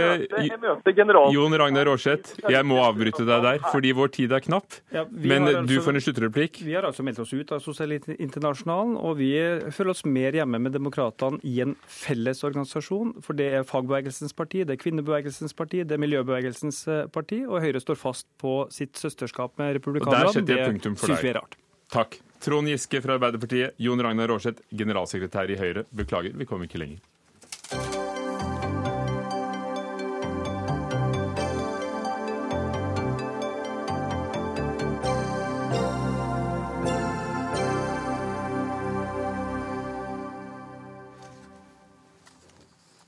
[1.34, 4.80] Jon Ragnar Aarseth, jeg må avbryte deg der, fordi vår tid er knapp.
[5.12, 6.62] Men altså, du får en sluttreplikk.
[6.64, 9.32] Vi har altså meldt oss ut av Sosialistinternasjonalen, og vi
[9.76, 13.16] føler oss mer hjemme med demokratene i en felles organisasjon.
[13.24, 17.84] For det er fagbevegelsens parti, det er kvinnebevegelsens parti, det er miljøbevegelsens parti, og Høyre
[17.84, 20.46] står fast på sitt søsterskap med republikanerne.
[20.48, 20.64] Det
[21.04, 21.60] syns vi er rart.
[21.94, 22.18] Takk.
[22.44, 25.86] Trond Giske fra Arbeiderpartiet, Jon Ragnar Aarseth, generalsekretær i Høyre.
[25.96, 27.00] Beklager, vi kom ikke lenger.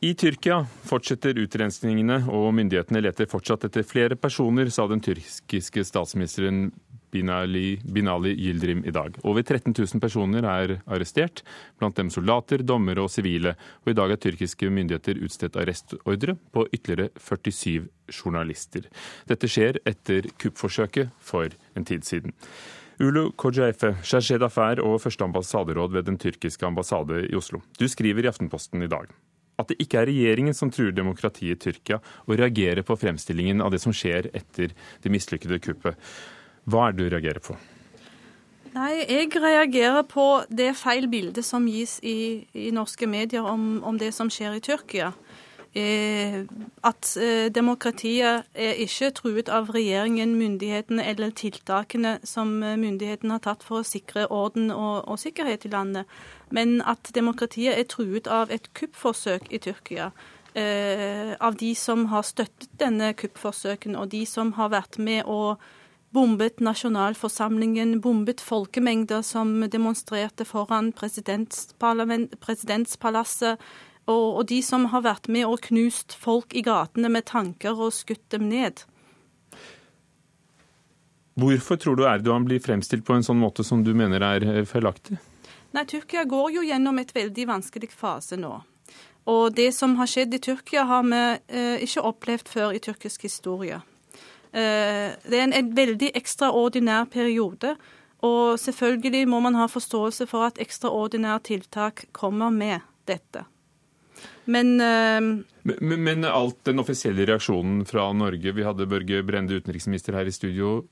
[0.06, 6.68] I Tyrkia fortsetter utrenskningene, og myndighetene leter fortsatt etter flere personer, sa den tyrkiske statsministeren
[7.16, 9.16] Binali, Binali Yildirim i dag.
[9.24, 11.44] Over 13 000 personer er arrestert,
[11.80, 13.56] blant dem soldater, dommere og sivile.
[13.86, 18.90] Og i dag er tyrkiske myndigheter utstedt arrestordre på ytterligere 47 journalister.
[19.30, 22.36] Dette skjer etter kuppforsøket for en tid siden.
[23.00, 27.64] Ulu Kojaefe, chargé Affair og første ambassaderåd ved den tyrkiske ambassade i Oslo.
[27.80, 29.12] Du skriver i Aftenposten i dag
[29.56, 33.72] at det ikke er regjeringen som truer demokratiet i Tyrkia, og reagerer på fremstillingen av
[33.72, 35.96] det som skjer etter det mislykkede kuppet.
[36.66, 37.58] Hva er det du reagerer på?
[38.76, 44.00] Nei, Jeg reagerer på det feil bildet som gis i, i norske medier om, om,
[44.00, 45.14] det som skjer i Tyrkia.
[45.76, 46.42] Eh,
[46.88, 53.44] at eh, demokratiet er ikke truet av regjeringen, myndighetene eller tiltakene som eh, myndighetene har
[53.44, 56.12] tatt for å sikre orden og, og, sikkerhet i landet,
[56.52, 60.12] men at demokratiet er truet av et kuppforsøk i Tyrkia.
[60.56, 65.58] Eh, av de som har støttet denne kuppforsøken, og de som har vært med å
[66.16, 73.60] bombet nasjonalforsamlingen, bombet folkemengder som demonstrerte foran presidentspalasset,
[74.06, 77.94] og, og de som har vært med og knust folk i gatene med tanker og
[77.94, 78.76] skutt dem ned.
[81.36, 85.18] Hvorfor tror du Erdogan blir fremstilt på en sånn måte som du mener er feilaktig?
[85.76, 88.54] Nei, Tyrkia går jo gjennom et veldig vanskelig fase nå.
[89.26, 91.20] Og det som har skjedd i Tyrkia, har vi
[91.58, 93.82] eh, ikke opplevd før i tyrkisk historie.
[94.56, 97.76] Eh, det er en, en veldig ekstraordinær periode.
[98.26, 103.44] Og selvfølgelig må man ha forståelse for at ekstraordinære tiltak kommer med dette.
[104.46, 110.16] Men, uh, men, men alt den offisielle reaksjonen fra Norge Vi hadde Børge Brende, utenriksminister,
[110.16, 110.86] her i studio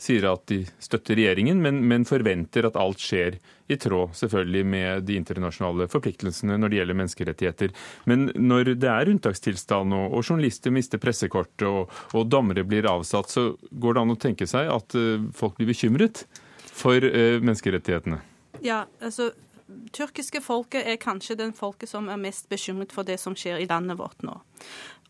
[0.00, 3.36] sier at de støtter regjeringen, men, men, forventer at alt skjer
[3.70, 7.74] i tråd selvfølgelig med de internasjonale forpliktelsene når det gjelder menneskerettigheter.
[8.10, 13.30] Men når det er unntakstilstand og, og journalister mister pressekortet og, og, dommere blir avsatt,
[13.30, 16.24] så går det an å tenke seg at uh, folk blir bekymret
[16.64, 18.22] for uh, menneskerettighetene?
[18.64, 19.30] Ja, altså
[19.94, 23.68] tyrkiske folket er kanskje den folket som er mest bekymret for det som skjer i
[23.70, 24.34] landet vårt nå.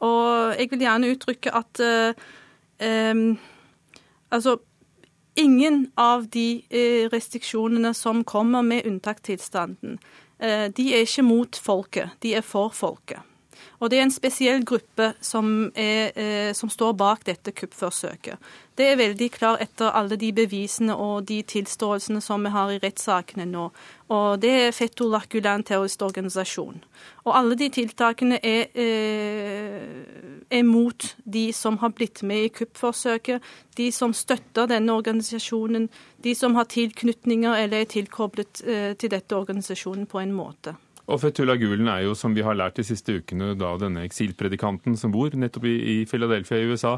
[0.04, 2.26] Og jeg vil gjerne uttrykke at uh,
[2.82, 3.24] um,
[4.34, 4.58] altså
[5.40, 9.98] ingen av de eh, restriksjonene som kommer med unntakstilstanden,
[10.38, 13.24] eh, de er ikke mot folket, de er for folket.
[13.80, 18.36] Og det er en spesiell gruppe som, er, eh, som står bak dette kuppforsøket.
[18.76, 22.78] Det er veldig klart etter alle de bevisene og de tilståelsene som vi har i
[22.80, 23.66] rettssakene nå.
[24.10, 26.80] Og det er Fetullah terroristorganisasjon.
[27.26, 29.80] Og alle de tiltakene er, eh,
[30.50, 33.42] er mot de som har blitt med i kuppforsøket,
[33.76, 35.88] de som støtter denne organisasjonen,
[36.22, 40.76] de som har tilknytninger eller er tilkoblet eh, til dette organisasjonen på en måte.
[41.10, 44.96] Og Fetullah Gulen er jo, som vi har lært de siste ukene, da denne eksilpredikanten
[44.98, 46.96] som bor nettopp i, Philadelphia i USA,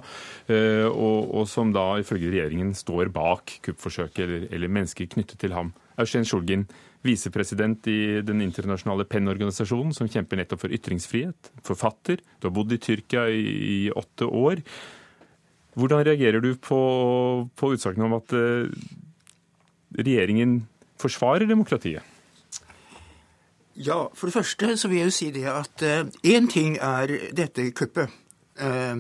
[0.53, 5.57] eh, og, og, som da ifølge regjeringen står bak kuppforsøket eller, eller mennesker knyttet til
[5.57, 5.73] ham.
[6.01, 6.67] Eugen Shulgin,
[7.03, 11.53] visepresident i den internasjonale PEN-organisasjonen som kjemper nettopp for ytringsfrihet.
[11.67, 12.23] Forfatter.
[12.39, 14.63] Du har bodd i Tyrkia i, i åtte år.
[15.79, 16.79] Hvordan reagerer du på,
[17.57, 18.69] på utsagnet om at uh,
[19.97, 20.61] regjeringen
[21.01, 22.12] forsvarer demokratiet?
[23.77, 27.07] Ja, for det første så vil jeg jo si det at én eh, ting er
[27.37, 28.09] dette kuppet.
[28.61, 28.97] Eh,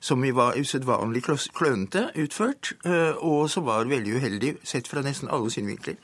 [0.00, 1.22] som var usedvanlig
[1.54, 5.94] klønete utført, eh, og som var veldig uheldig sett fra nesten alle synvinkler.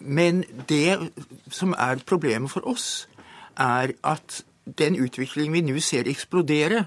[0.00, 1.10] Men det
[1.50, 3.08] som er problemet for oss,
[3.56, 4.44] er at
[4.78, 6.84] den utviklingen vi nå ser eksplodere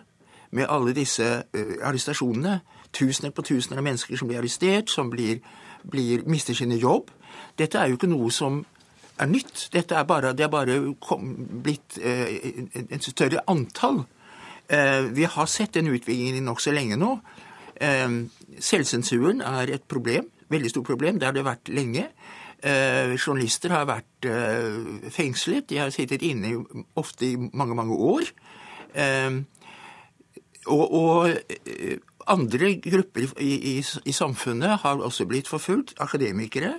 [0.51, 1.43] med alle disse
[1.84, 2.60] arrestasjonene,
[2.93, 5.39] tusener på tusener av mennesker som blir arrestert, som blir,
[5.91, 7.12] blir, mister sine jobb,
[7.58, 8.66] dette er jo ikke noe som
[9.22, 9.68] er nytt.
[9.74, 11.34] Dette er bare, det er bare kom,
[11.64, 12.38] blitt eh,
[12.84, 14.03] et større antall.
[14.68, 17.16] Eh, vi har sett den utviklingen nokså lenge nå.
[17.76, 18.07] Eh,
[18.59, 21.20] selvsensuren er et problem, veldig stort problem.
[21.20, 22.09] Det har det vært lenge.
[22.64, 24.24] Journalister har vært
[25.11, 25.66] fengslet.
[25.68, 26.53] De har sittet inne
[26.95, 28.30] ofte i mange, mange år.
[30.72, 31.28] Og, og
[32.32, 35.91] andre grupper i, i, i, samfunnet har også blitt forfulgt.
[35.99, 36.78] Akademikere.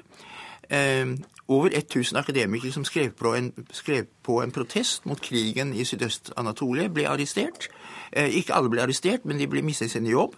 [1.48, 5.84] Eh, over 1000 akademikere som skrev på, en, skrev på en protest mot krigen i
[5.84, 7.68] Sydøst-Anatolia, ble arrestert.
[8.12, 10.34] Eh, ikke alle ble arrestert, men de ble mistet sin jobb.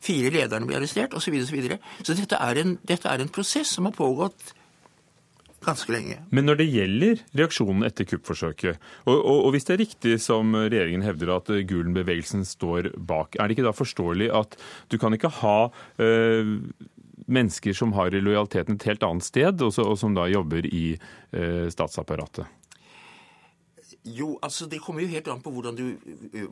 [0.00, 1.20] Fire lederne ble arrestert, osv.
[1.20, 1.78] Så, videre, så, videre.
[2.02, 4.54] så dette er, en, dette er en prosess som har pågått
[5.64, 6.20] ganske lenge.
[6.30, 10.54] Men når det gjelder reaksjonen etter kuppforsøket, og, og, og, hvis det er riktig som
[10.54, 14.54] regjeringen hevder at Gulen-bevegelsen står bak, er det ikke da forståelig at
[14.92, 15.58] du kan ikke ha
[15.98, 16.54] øh,
[17.28, 22.48] mennesker som har lojaliteten et helt annet sted, og, som da jobber i eh, statsapparatet?
[24.04, 25.96] Jo, altså det kommer jo helt an på hvordan du,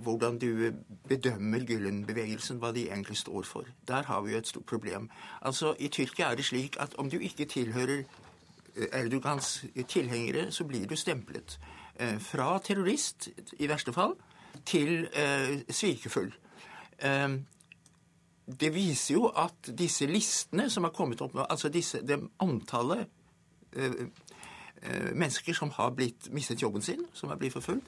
[0.02, 0.72] hvordan du
[1.08, 3.64] bedømmer Gyllen-bevegelsen, hva de egentlig står for.
[3.88, 5.08] Der har vi jo et stort problem.
[5.40, 10.64] Altså I Tyrkia er det slik at om du ikke tilhører eh, Erdogans tilhengere, så
[10.64, 11.58] blir du stemplet.
[11.96, 14.16] Eh, fra terrorist, i verste fall,
[14.64, 16.32] til eh, svikefull.
[18.46, 22.20] Eh, det viser jo at disse listene som har kommet opp nå, altså disse, det
[22.42, 23.06] antallet
[23.76, 24.06] eh,
[24.82, 27.86] øh, mennesker som har blitt, mistet jobben sin, som har blitt forfulgt,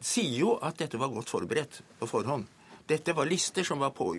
[0.00, 2.46] sier jo at dette var godt forberedt på forhånd.
[2.88, 4.14] Dette var lister som var, på,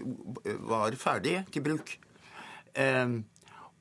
[0.68, 1.98] var ferdige til bruk.
[2.76, 3.22] Eh,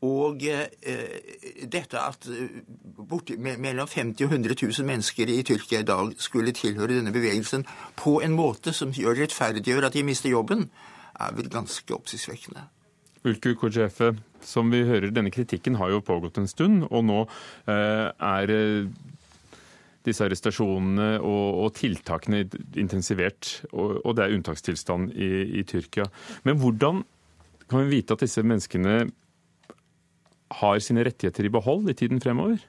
[0.00, 2.24] og eh, dette at
[3.10, 7.66] borti, mellom 50 og 100 000 mennesker i Tyrkia i dag skulle tilhøre denne bevegelsen
[8.00, 10.70] på en måte som gjør rettferdiggjør at de mister jobben,
[11.20, 12.66] er vel ganske oppsiktsvekkende.
[13.28, 17.20] Ulku Kojefe, som vi hører, denne kritikken har jo pågått en stund, og nå
[17.68, 18.88] eh, er eh,
[20.08, 22.46] disse arrestasjonene og, og, tiltakene
[22.80, 26.08] intensivert, og, og, det er unntakstilstand i, i Tyrkia.
[26.48, 27.04] Men hvordan
[27.70, 29.02] kan vi vite at disse menneskene
[30.60, 32.64] har sine rettigheter i behold i tiden fremover?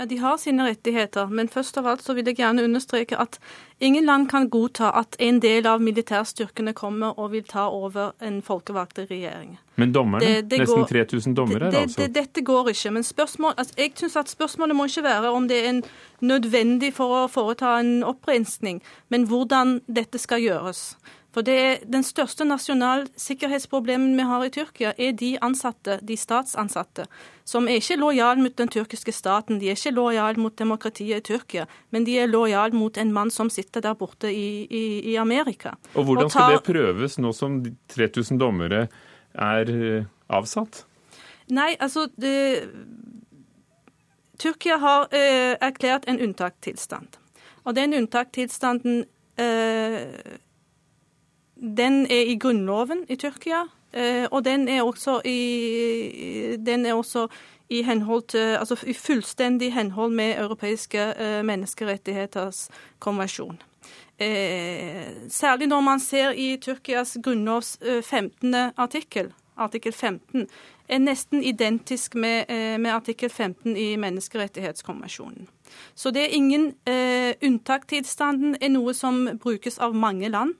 [0.00, 3.36] Ja, De har sine rettigheter, men først av alt så vil jeg gjerne understreke at
[3.84, 8.38] ingen land kan godta at en del av militærstyrkene kommer og vil ta over en
[8.40, 9.58] folkevalgt regjering.
[9.76, 10.24] Men dommerne?
[10.24, 12.08] Det, det Nesten 3000 dommere det, altså?
[12.08, 12.94] dette går ikke.
[12.96, 15.82] Men spørsmål, altså, jeg synes at spørsmålet må ikke være om det er
[16.24, 18.80] nødvendig for å foreta en opprensning,
[19.12, 20.94] men hvordan dette skal gjøres.
[21.30, 27.06] For det er Den største nasjonalsikkerhetsproblemen vi har i Tyrkia, er de ansatte, de statsansatte,
[27.44, 29.60] som er ikke lojale mot den tyrkiske staten.
[29.60, 33.30] De er ikke lojale mot demokratiet i Tyrkia, men de er lojale mot en mann
[33.30, 35.76] som sitter der borte i, i, i Amerika.
[35.94, 37.62] Og Hvordan skal det prøves nå som
[37.94, 38.88] 3000 dommere
[39.34, 40.84] er eh, avsatt?
[41.50, 42.66] Nei, altså det...
[44.40, 47.18] Tyrkia har eh, erklært en unntakstilstand.
[47.68, 49.02] Og den unntakstilstanden
[49.36, 50.38] eh,
[51.60, 57.26] den er i grunnloven i Tyrkia, eh, og den er også i, den er også
[57.68, 57.82] i,
[58.28, 63.60] til, altså i fullstendig henhold med europeiske eh, menneskerettigheters konvensjon.
[64.18, 68.54] Eh, særlig når man ser i Tyrkias grunnlovs 15.
[68.76, 70.46] artikkel, artikkel 15,
[70.88, 72.44] er nesten identisk med,
[72.78, 75.48] med artikkel 15 i menneskerettighetskonvensjonen.
[75.94, 80.54] Så det er ingen eh, unntakstilstanden er noe som brukes av mange land.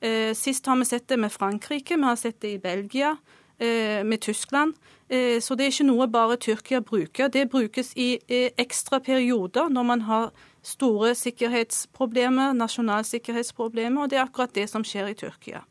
[0.00, 3.16] Eh, sist har vi sett det med Frankrike, vi har sett det i Belgia,
[3.58, 4.74] eh, med Tyskland.
[5.08, 7.28] Eh, så det er ikke noe bare Tyrkia bruker.
[7.28, 8.18] Det brukes i
[8.56, 10.30] ekstra perioder når man har
[10.62, 15.64] store sikkerhetsproblemer, nasjonale sikkerhetsproblemer, og det er akkurat det som skjer i Tyrkia.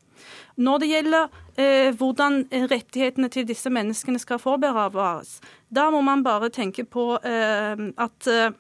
[0.60, 1.28] Når det gjelder
[1.58, 7.86] eh, hvordan rettighetene til disse menneskene skal forbevares, da må man bare tenke på eh,
[7.98, 8.52] at eh,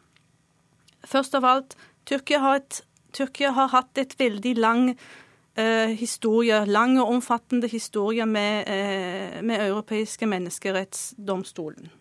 [1.07, 1.75] først av alt
[2.07, 2.81] Tyrkia har, et,
[3.13, 4.93] Tyrkia har hatt et veldig lang
[5.59, 11.91] eh, historie, lang og omfattende historie med, eh, med europeiske menneskerettsdomstolen.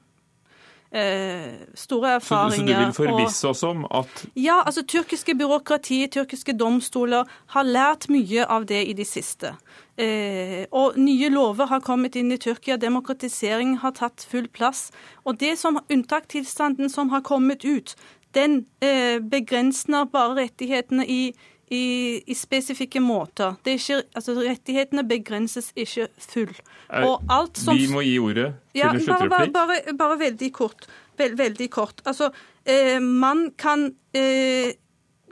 [0.92, 2.56] Eh, store erfaringer.
[2.56, 7.62] Så, så, du vil forvisse oss om at Ja, altså tyrkiske byråkrati, tyrkiske domstoler har
[7.62, 9.52] lært mye av det i de siste.
[9.98, 14.90] Eh, og nye lover har kommet inn i Tyrkia, demokratisering har tatt full plass.
[15.24, 17.94] Og det som unntakstilstanden som har kommet ut,
[18.34, 21.34] den eh, begrensner bare rettighetene i
[21.70, 23.56] i, i, spesifikke måter.
[23.66, 26.54] Ikke, altså, rettighetene begrenses ikke full.
[26.88, 29.52] Som, Vi må gi ordet til ja, en sluttreplikk.
[29.54, 30.88] Bare, bare, bare, veldig kort.
[31.18, 32.02] Vel, veldig kort.
[32.06, 32.30] Altså,
[32.64, 34.72] eh, man, kan, eh,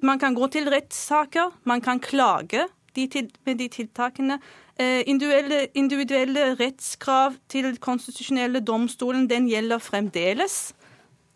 [0.03, 2.66] man kan gå til rettssaker, man kan klage
[2.97, 4.41] de til, med de tiltakene.
[4.78, 10.74] Eh, individuelle, individuelle rettskrav til konstitusjonelle domstolen, den gjelder fremdeles.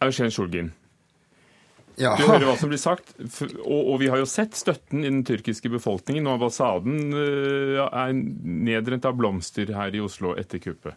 [0.01, 0.73] Eugen Sjolgin.
[2.01, 2.15] Ja.
[2.17, 3.13] Du hører hva som blir sagt.
[3.19, 6.27] Og, og, vi har jo sett støtten i den tyrkiske befolkningen.
[6.27, 10.97] Og ambassaden uh, er nedrent av blomster her i Oslo etter kuppet.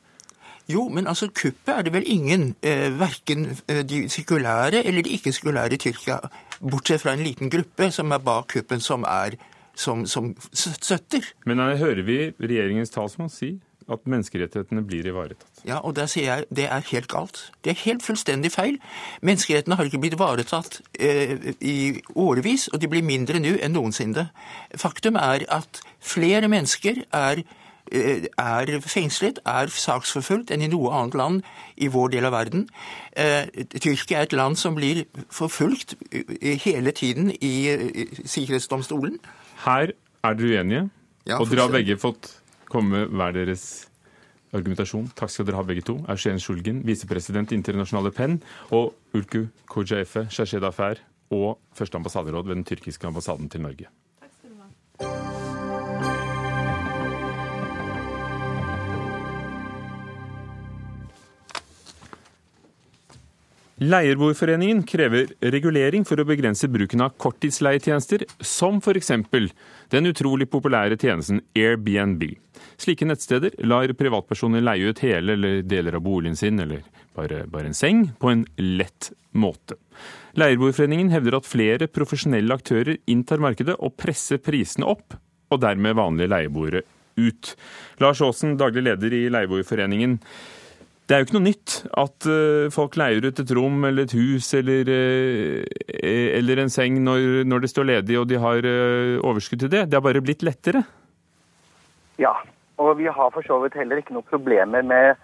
[0.71, 5.17] Jo, men altså kuppet er det vel ingen, eh, verken eh, de sekulære eller de
[5.17, 6.21] ikke-sekulære i Tyrkia,
[6.61, 9.35] bortsett fra en liten gruppe som er bak kuppen, som, er,
[9.75, 11.27] som, som støtter.
[11.43, 13.57] Men her hører vi regjeringens talsmann si
[13.91, 15.63] at menneskerettighetene blir ivaretatt.
[15.67, 17.39] Ja, og der sier jeg det er helt galt.
[17.63, 18.77] Det er helt fullstendig feil.
[19.21, 24.29] Menneskerettighetene har ikke blitt ivaretatt eh, i årevis, og de blir mindre nå enn noensinne.
[24.79, 27.43] Faktum er at flere mennesker er,
[27.91, 31.41] eh, er fengslet, er saksforfulgt enn i noe annet land
[31.77, 32.67] i vår del av verden.
[33.15, 39.19] Eh, Tyrkia er et land som blir forfulgt eh, hele tiden i, i Sikkerhetsdomstolen.
[39.65, 40.87] Her er dere uenige,
[41.27, 42.42] ja, og dere har begge fått
[42.73, 43.65] komme med hver deres
[44.53, 45.09] argumentasjon.
[45.17, 45.97] Takk skal dere ha begge to.
[46.09, 48.39] Eugen Sjulgen, visepresident i Internasjonale Penn,
[48.73, 51.01] og Ulku Kojaefe, Shashed Affair
[51.33, 53.89] og første ambassaderåd ved den tyrkiske ambassaden til Norge.
[63.83, 69.09] Leierboerforeningen krever regulering for å begrense bruken av korttidsleietjenester, som f.eks.
[69.91, 72.23] den utrolig populære tjenesten Airbnb.
[72.79, 76.85] Slike nettsteder lar privatpersoner leie ut hele eller deler av boligen sin, eller
[77.17, 79.75] bare, bare en seng, på en lett måte.
[80.39, 85.17] Leierboerforeningen hevder at flere profesjonelle aktører inntar markedet og presser prisene opp,
[85.51, 86.85] og dermed vanlige leieboere
[87.19, 87.55] ut.
[87.99, 90.21] Lars Aasen, daglig leder i Leieboerforeningen.
[91.03, 94.15] Det er jo ikke noe nytt at uh, folk leier ut et rom eller et
[94.15, 95.83] hus eller, uh,
[96.39, 98.67] eller en seng når, når, det står ledig og de har
[99.23, 99.85] overskudd til det.
[99.91, 100.85] Det har bare blitt lettere.
[102.21, 102.33] Ja,
[102.79, 105.19] og vi har for så vidt heller ikke noen problemer med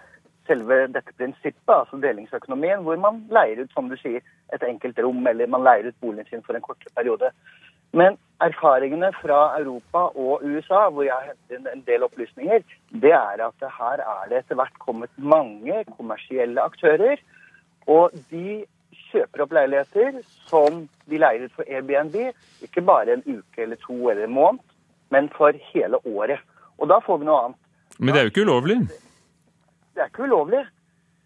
[0.50, 4.22] selve dette prinsippet, altså delingsøkonomien, hvor man leier ut som du sier,
[4.54, 7.30] et enkelt rom, eller man leier ut boligen sin for en kortere periode.
[7.96, 12.62] Men erfaringene fra Europa og USA, hvor jeg har hentet inn en del opplysninger,
[13.02, 17.20] det er at her er det etter hvert kommet mange kommersielle aktører.
[17.90, 18.62] Og de
[19.10, 22.16] kjøper opp leiligheter som de leier ut for Airbnb,
[22.64, 24.62] ikke bare en uke eller to eller en måned,
[25.10, 26.38] men for hele året.
[26.78, 27.60] Og da får vi noe annet.
[27.98, 28.78] Men det er jo ikke ulovlig?
[29.94, 30.62] Det er ikke ulovlig.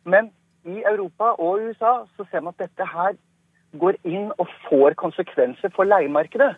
[0.08, 0.32] Men
[0.64, 3.12] i Europa og USA så ser man at dette her
[3.80, 6.54] går inn og får konsekvenser for leiemarkedet.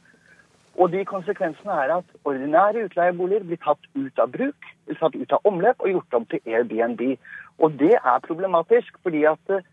[0.77, 5.33] Og de konsekvensene er at ordinære utleieboliger blir tatt ut av bruk, blir tatt ut
[5.33, 7.17] av omløp og gjort om til Airbnb.
[7.65, 9.65] Og det er problematisk, fordi at eh,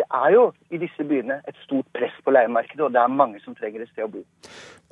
[0.00, 3.40] det er jo i disse byene et stort press på leiemarkedet, og det er mange
[3.44, 4.22] som trenger et sted å bo.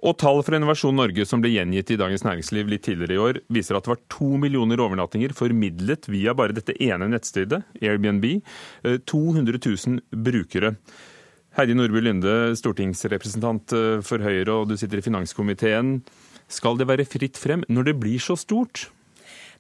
[0.09, 3.41] Og Tall fra Innovasjon Norge som ble gjengitt i Dagens Næringsliv litt tidligere i år,
[3.53, 8.29] viser at det var to millioner overnattinger formidlet via bare dette ene nettstedet, Airbnb.
[8.85, 10.77] 200 eh, 000 brukere.
[11.59, 15.97] Heidi Nordby Lunde, stortingsrepresentant eh, for Høyre, og du sitter i finanskomiteen.
[16.47, 18.85] Skal det være fritt frem når det blir så stort?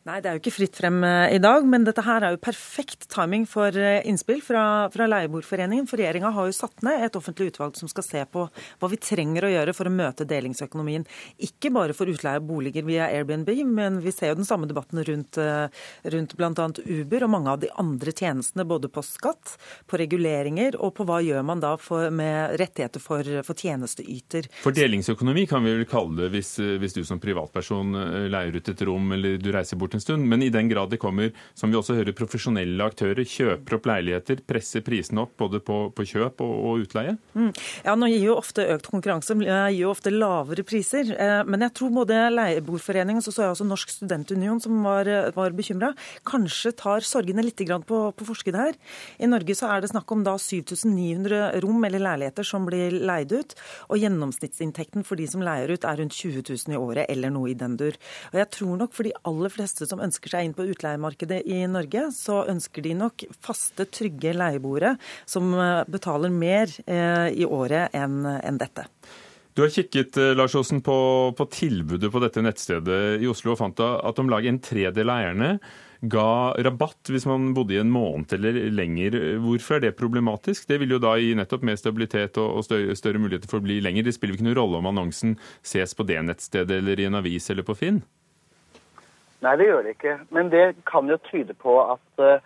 [0.09, 2.41] Nei, det er jo ikke fritt frem eh, i dag, men dette her er jo
[2.41, 5.85] perfekt timing for eh, innspill fra, fra Leieboerforeningen.
[5.91, 9.01] For regjeringa har jo satt ned et offentlig utvalg som skal se på hva vi
[9.05, 11.05] trenger å gjøre for å møte delingsøkonomien.
[11.45, 15.03] Ikke bare for utleie av boliger via Airbnb, men vi ser jo den samme debatten
[15.05, 15.69] rundt, eh,
[16.15, 16.69] rundt bl.a.
[16.87, 21.21] Uber og mange av de andre tjenestene, både på skatt, på reguleringer og på hva
[21.27, 24.49] gjør man da for, med rettigheter for, for tjenesteyter.
[24.65, 27.93] For delingsøkonomi kan vi vel kalle det hvis, hvis du som privatperson
[28.33, 30.29] leier ut et rom eller du reiser bort en stund.
[30.29, 34.45] Men i den grad det kommer, som vi også hører, profesjonelle aktører, kjøper opp leiligheter,
[34.47, 37.17] presser prisene opp både på, på kjøp og, og utleie?
[37.33, 37.51] Mm.
[37.87, 41.15] Ja, nå gir jo ofte økt konkurranse gir jo ofte lavere priser.
[41.17, 45.09] Eh, men jeg tror både Leieboerforeningen og så så jeg også Norsk studentunion som var,
[45.37, 45.93] var bekymra,
[46.27, 48.75] kanskje tar sorgene litt på, på forskudd her.
[49.23, 53.33] I Norge så er det snakk om da 7900 rom eller leiligheter som blir leid
[53.35, 53.55] ut.
[53.93, 57.53] Og gjennomsnittsinntekten for de som leier ut er rundt 20 000 i året eller noe
[57.53, 57.99] i den dur.
[58.33, 61.63] Og jeg tror nok for de aller fleste som ønsker seg inn på utleiemarkedet i
[61.71, 64.97] Norge, så ønsker de nok faste, trygge leieboere
[65.29, 68.89] som eh, betaler mer eh, i året enn dette.
[69.59, 70.97] Du har kikket eh, Lars Aasen, på,
[71.35, 75.23] på, tilbudet på dette nettstedet i Oslo og fant at om lag en tredel av
[75.25, 75.57] eierne
[76.01, 79.17] ga rabatt hvis man bodde i en måned eller lenger.
[79.43, 80.69] Hvorfor er det problematisk?
[80.71, 84.07] Det vil jo da gi nettopp mer stabilitet og større muligheter for å bli lenger.
[84.07, 87.51] Det spiller ikke noen rolle om annonsen ses på det nettstedet eller i en avis
[87.51, 87.99] eller på Finn?
[89.45, 90.15] Nei, det gjør det ikke.
[90.35, 92.41] Men det kan jo tyde på at uh,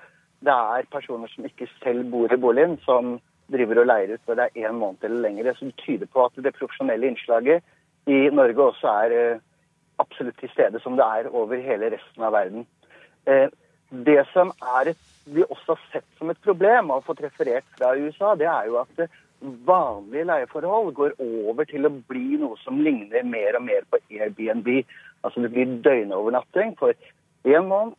[0.45, 3.17] det er personer som ikke selv bor i boligen, som
[3.53, 5.55] driver og leier ut når det er én måned eller lenger.
[5.59, 7.65] Som tyder på at det profesjonelle innslaget
[8.11, 9.43] i Norge også er uh,
[10.03, 12.69] absolutt til stede, som det er over hele resten av verden.
[13.29, 13.49] Uh,
[13.93, 14.53] det som
[14.87, 18.49] et, vi også har sett som et problem, og har fått referert fra USA, det
[18.49, 19.07] er jo at
[19.67, 24.69] vanlige leieforhold går over til å bli noe som ligner mer og mer på Airbnb.
[25.23, 26.95] Altså det blir døgnovernatting for
[27.47, 27.97] én måned,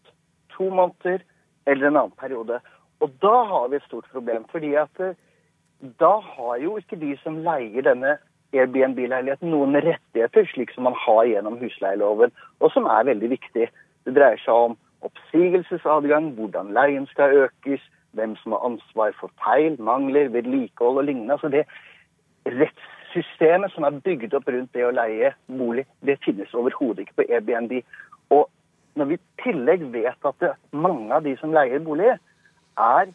[0.57, 1.23] to måneder
[1.67, 2.59] eller en annen periode.
[2.99, 4.45] Og da har vi et stort problem.
[4.51, 5.15] fordi at eh,
[5.99, 8.17] da har jo ikke de som leier denne
[8.53, 13.67] Airbnb-leiligheten noen rettigheter, slik som man har gjennom husleieloven, og som er veldig viktig.
[14.05, 17.81] Det dreier seg om oppsigelsesadgang, hvordan leien skal økes,
[18.13, 21.33] hvem som har ansvar for feil, mangler, vedlikehold og lignende.
[21.33, 21.65] Altså det
[23.13, 27.27] rettssystemet som er bygd opp rundt det å leie bolig, det finnes overhodet ikke på
[27.29, 27.81] Airbnb.
[28.31, 28.49] Og
[28.95, 32.13] når vi i tillegg vet at mange av de som leier bolig,
[32.77, 33.11] er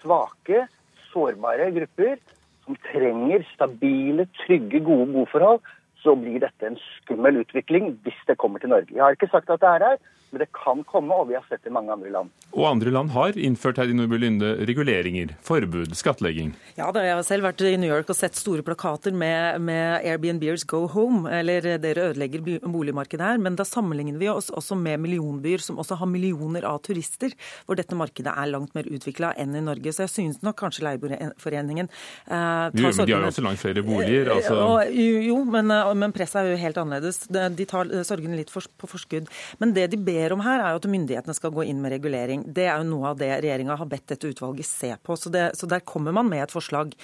[0.00, 0.66] svake,
[1.12, 2.18] sårbare grupper
[2.64, 5.60] som trenger stabile, trygge, gode boforhold,
[6.02, 8.90] så blir dette en skummel utvikling hvis det kommer til Norge.
[8.90, 9.98] Jeg har ikke sagt at det er her,
[10.32, 12.30] men det kan komme, og vi har sett det i mange andre land.
[12.56, 16.54] Og andre land har innført her i Nordby Lunde reguleringer, forbud, skattlegging.
[16.78, 20.06] Ja, da, jeg har selv vært i New York og sett store plakater med, med
[20.08, 23.42] Airbnbers go home, eller dere ødelegger boligmarkedet her.
[23.44, 27.76] Men da sammenligner vi oss også med millionbyer som også har millioner av turister, hvor
[27.76, 29.92] dette markedet er langt mer utvikla enn i Norge.
[29.92, 33.84] Så jeg synes nok kanskje Leieboerforeningen eh, tar sorgene De har jo også langt flere
[33.84, 34.32] boliger.
[34.38, 34.56] Altså.
[34.56, 34.96] Og,
[35.28, 37.26] jo, men, eh, men presset er jo helt annerledes.
[37.28, 39.28] De tar sorgene litt for, på forskudd.
[39.60, 41.94] Men det de ber ber om her, er jo at myndighetene skal gå inn med
[41.96, 42.44] regulering.
[42.46, 45.16] Det er jo noe av det regjeringa har bedt dette utvalget se på.
[45.18, 46.94] Så, det, så, der kommer man med et forslag.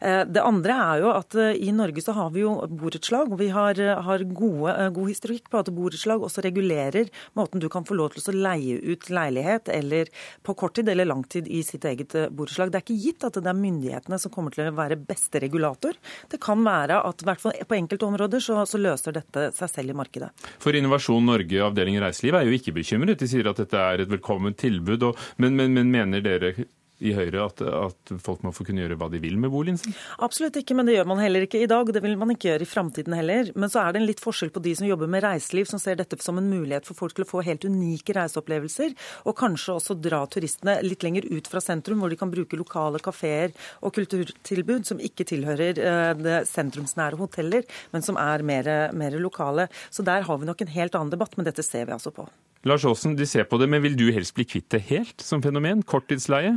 [0.00, 3.40] Eh, det andre er jo at eh, i Norge så har vi jo borettslag, og
[3.42, 7.86] vi har, har gode, eh, god historikk på at borettslag også regulerer måten du kan
[7.88, 10.10] få lov til å leie ut leilighet eller
[10.46, 12.72] på kort tid eller lang tid i sitt eget borettslag.
[12.72, 15.96] Det er ikke gitt at det er myndighetene som kommer til å være beste regulator.
[16.30, 19.94] Det kan være at hvert fall på enkelte områder så, så løser dette seg selv
[19.94, 20.30] i markedet.
[20.62, 23.20] For Innovasjon Norge avdeling reiseliv er jo ikke bekymret.
[23.20, 25.10] De sier at dette er et velkomment tilbud.
[25.10, 26.54] Og, men, men, men mener dere
[26.98, 29.94] i Høyre at, at, folk må få kunne gjøre hva de vil med boligen sin?
[30.24, 31.90] Absolutt ikke, men det gjør man heller ikke i dag.
[31.94, 33.52] Det vil man ikke gjøre i framtiden heller.
[33.54, 35.98] Men så er det en litt forskjell på de som jobber med reiseliv, som ser
[36.00, 38.96] dette som en mulighet for folk til å få helt unike reiseopplevelser,
[39.30, 43.02] og kanskje også dra turistene litt lenger ut fra sentrum, hvor de kan bruke lokale
[43.02, 43.54] kafeer
[43.84, 49.68] og kulturtilbud som ikke tilhører uh, det sentrumsnære hoteller, men som er mer, mer lokale.
[49.94, 52.26] Så der har vi nok en helt annen debatt, men dette ser vi altså på.
[52.66, 55.42] Lars Aasen, de ser på det, men vil du helst bli kvitt det helt som
[55.42, 55.84] fenomen?
[55.86, 56.56] Korttidsleie?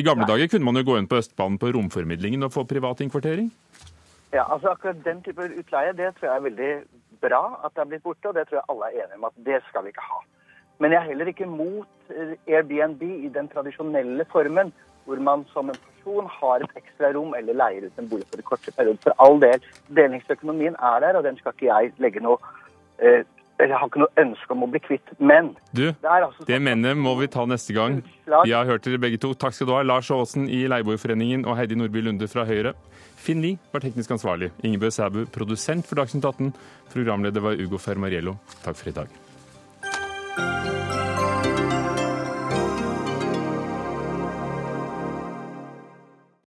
[0.00, 0.30] I gamle Nei.
[0.32, 3.50] dager kunne man jo gå inn på Østbanen på romformidlingen og få privat innkvartering?
[4.32, 6.70] Ja, altså akkurat den type utleie det tror jeg er veldig
[7.20, 9.42] bra at det er blitt borte, og det tror jeg alle er enige om at
[9.48, 10.20] det skal vi ikke ha.
[10.80, 14.72] Men jeg er heller ikke mot eh, Airbnb i den tradisjonelle formen,
[15.04, 18.40] hvor man som en person har et ekstra rom eller leier ut en bolig for
[18.40, 19.02] en kortere periode.
[19.04, 19.66] For all del,
[19.98, 22.38] delingsøkonomien er der, og den skal ikke jeg legge noe
[23.02, 23.26] eh,
[23.68, 25.12] jeg har ikke noe ønske om å bli kvitt.
[25.18, 28.00] Men Du, det, altså det mennet må vi ta neste gang.
[28.26, 29.32] Vi har hørt dere begge to.
[29.34, 29.82] Takk skal du ha.
[29.86, 32.74] Lars Aasen i Leieboerforeningen og Heidi Nordby Lunde fra Høyre.
[33.20, 34.50] Finn Lie var teknisk ansvarlig.
[34.64, 36.54] Ingebø Sæbu, produsent for Dagsnytt 18.
[36.94, 38.38] Programleder var Ugo Fermariello.
[38.64, 39.20] Takk for i dag.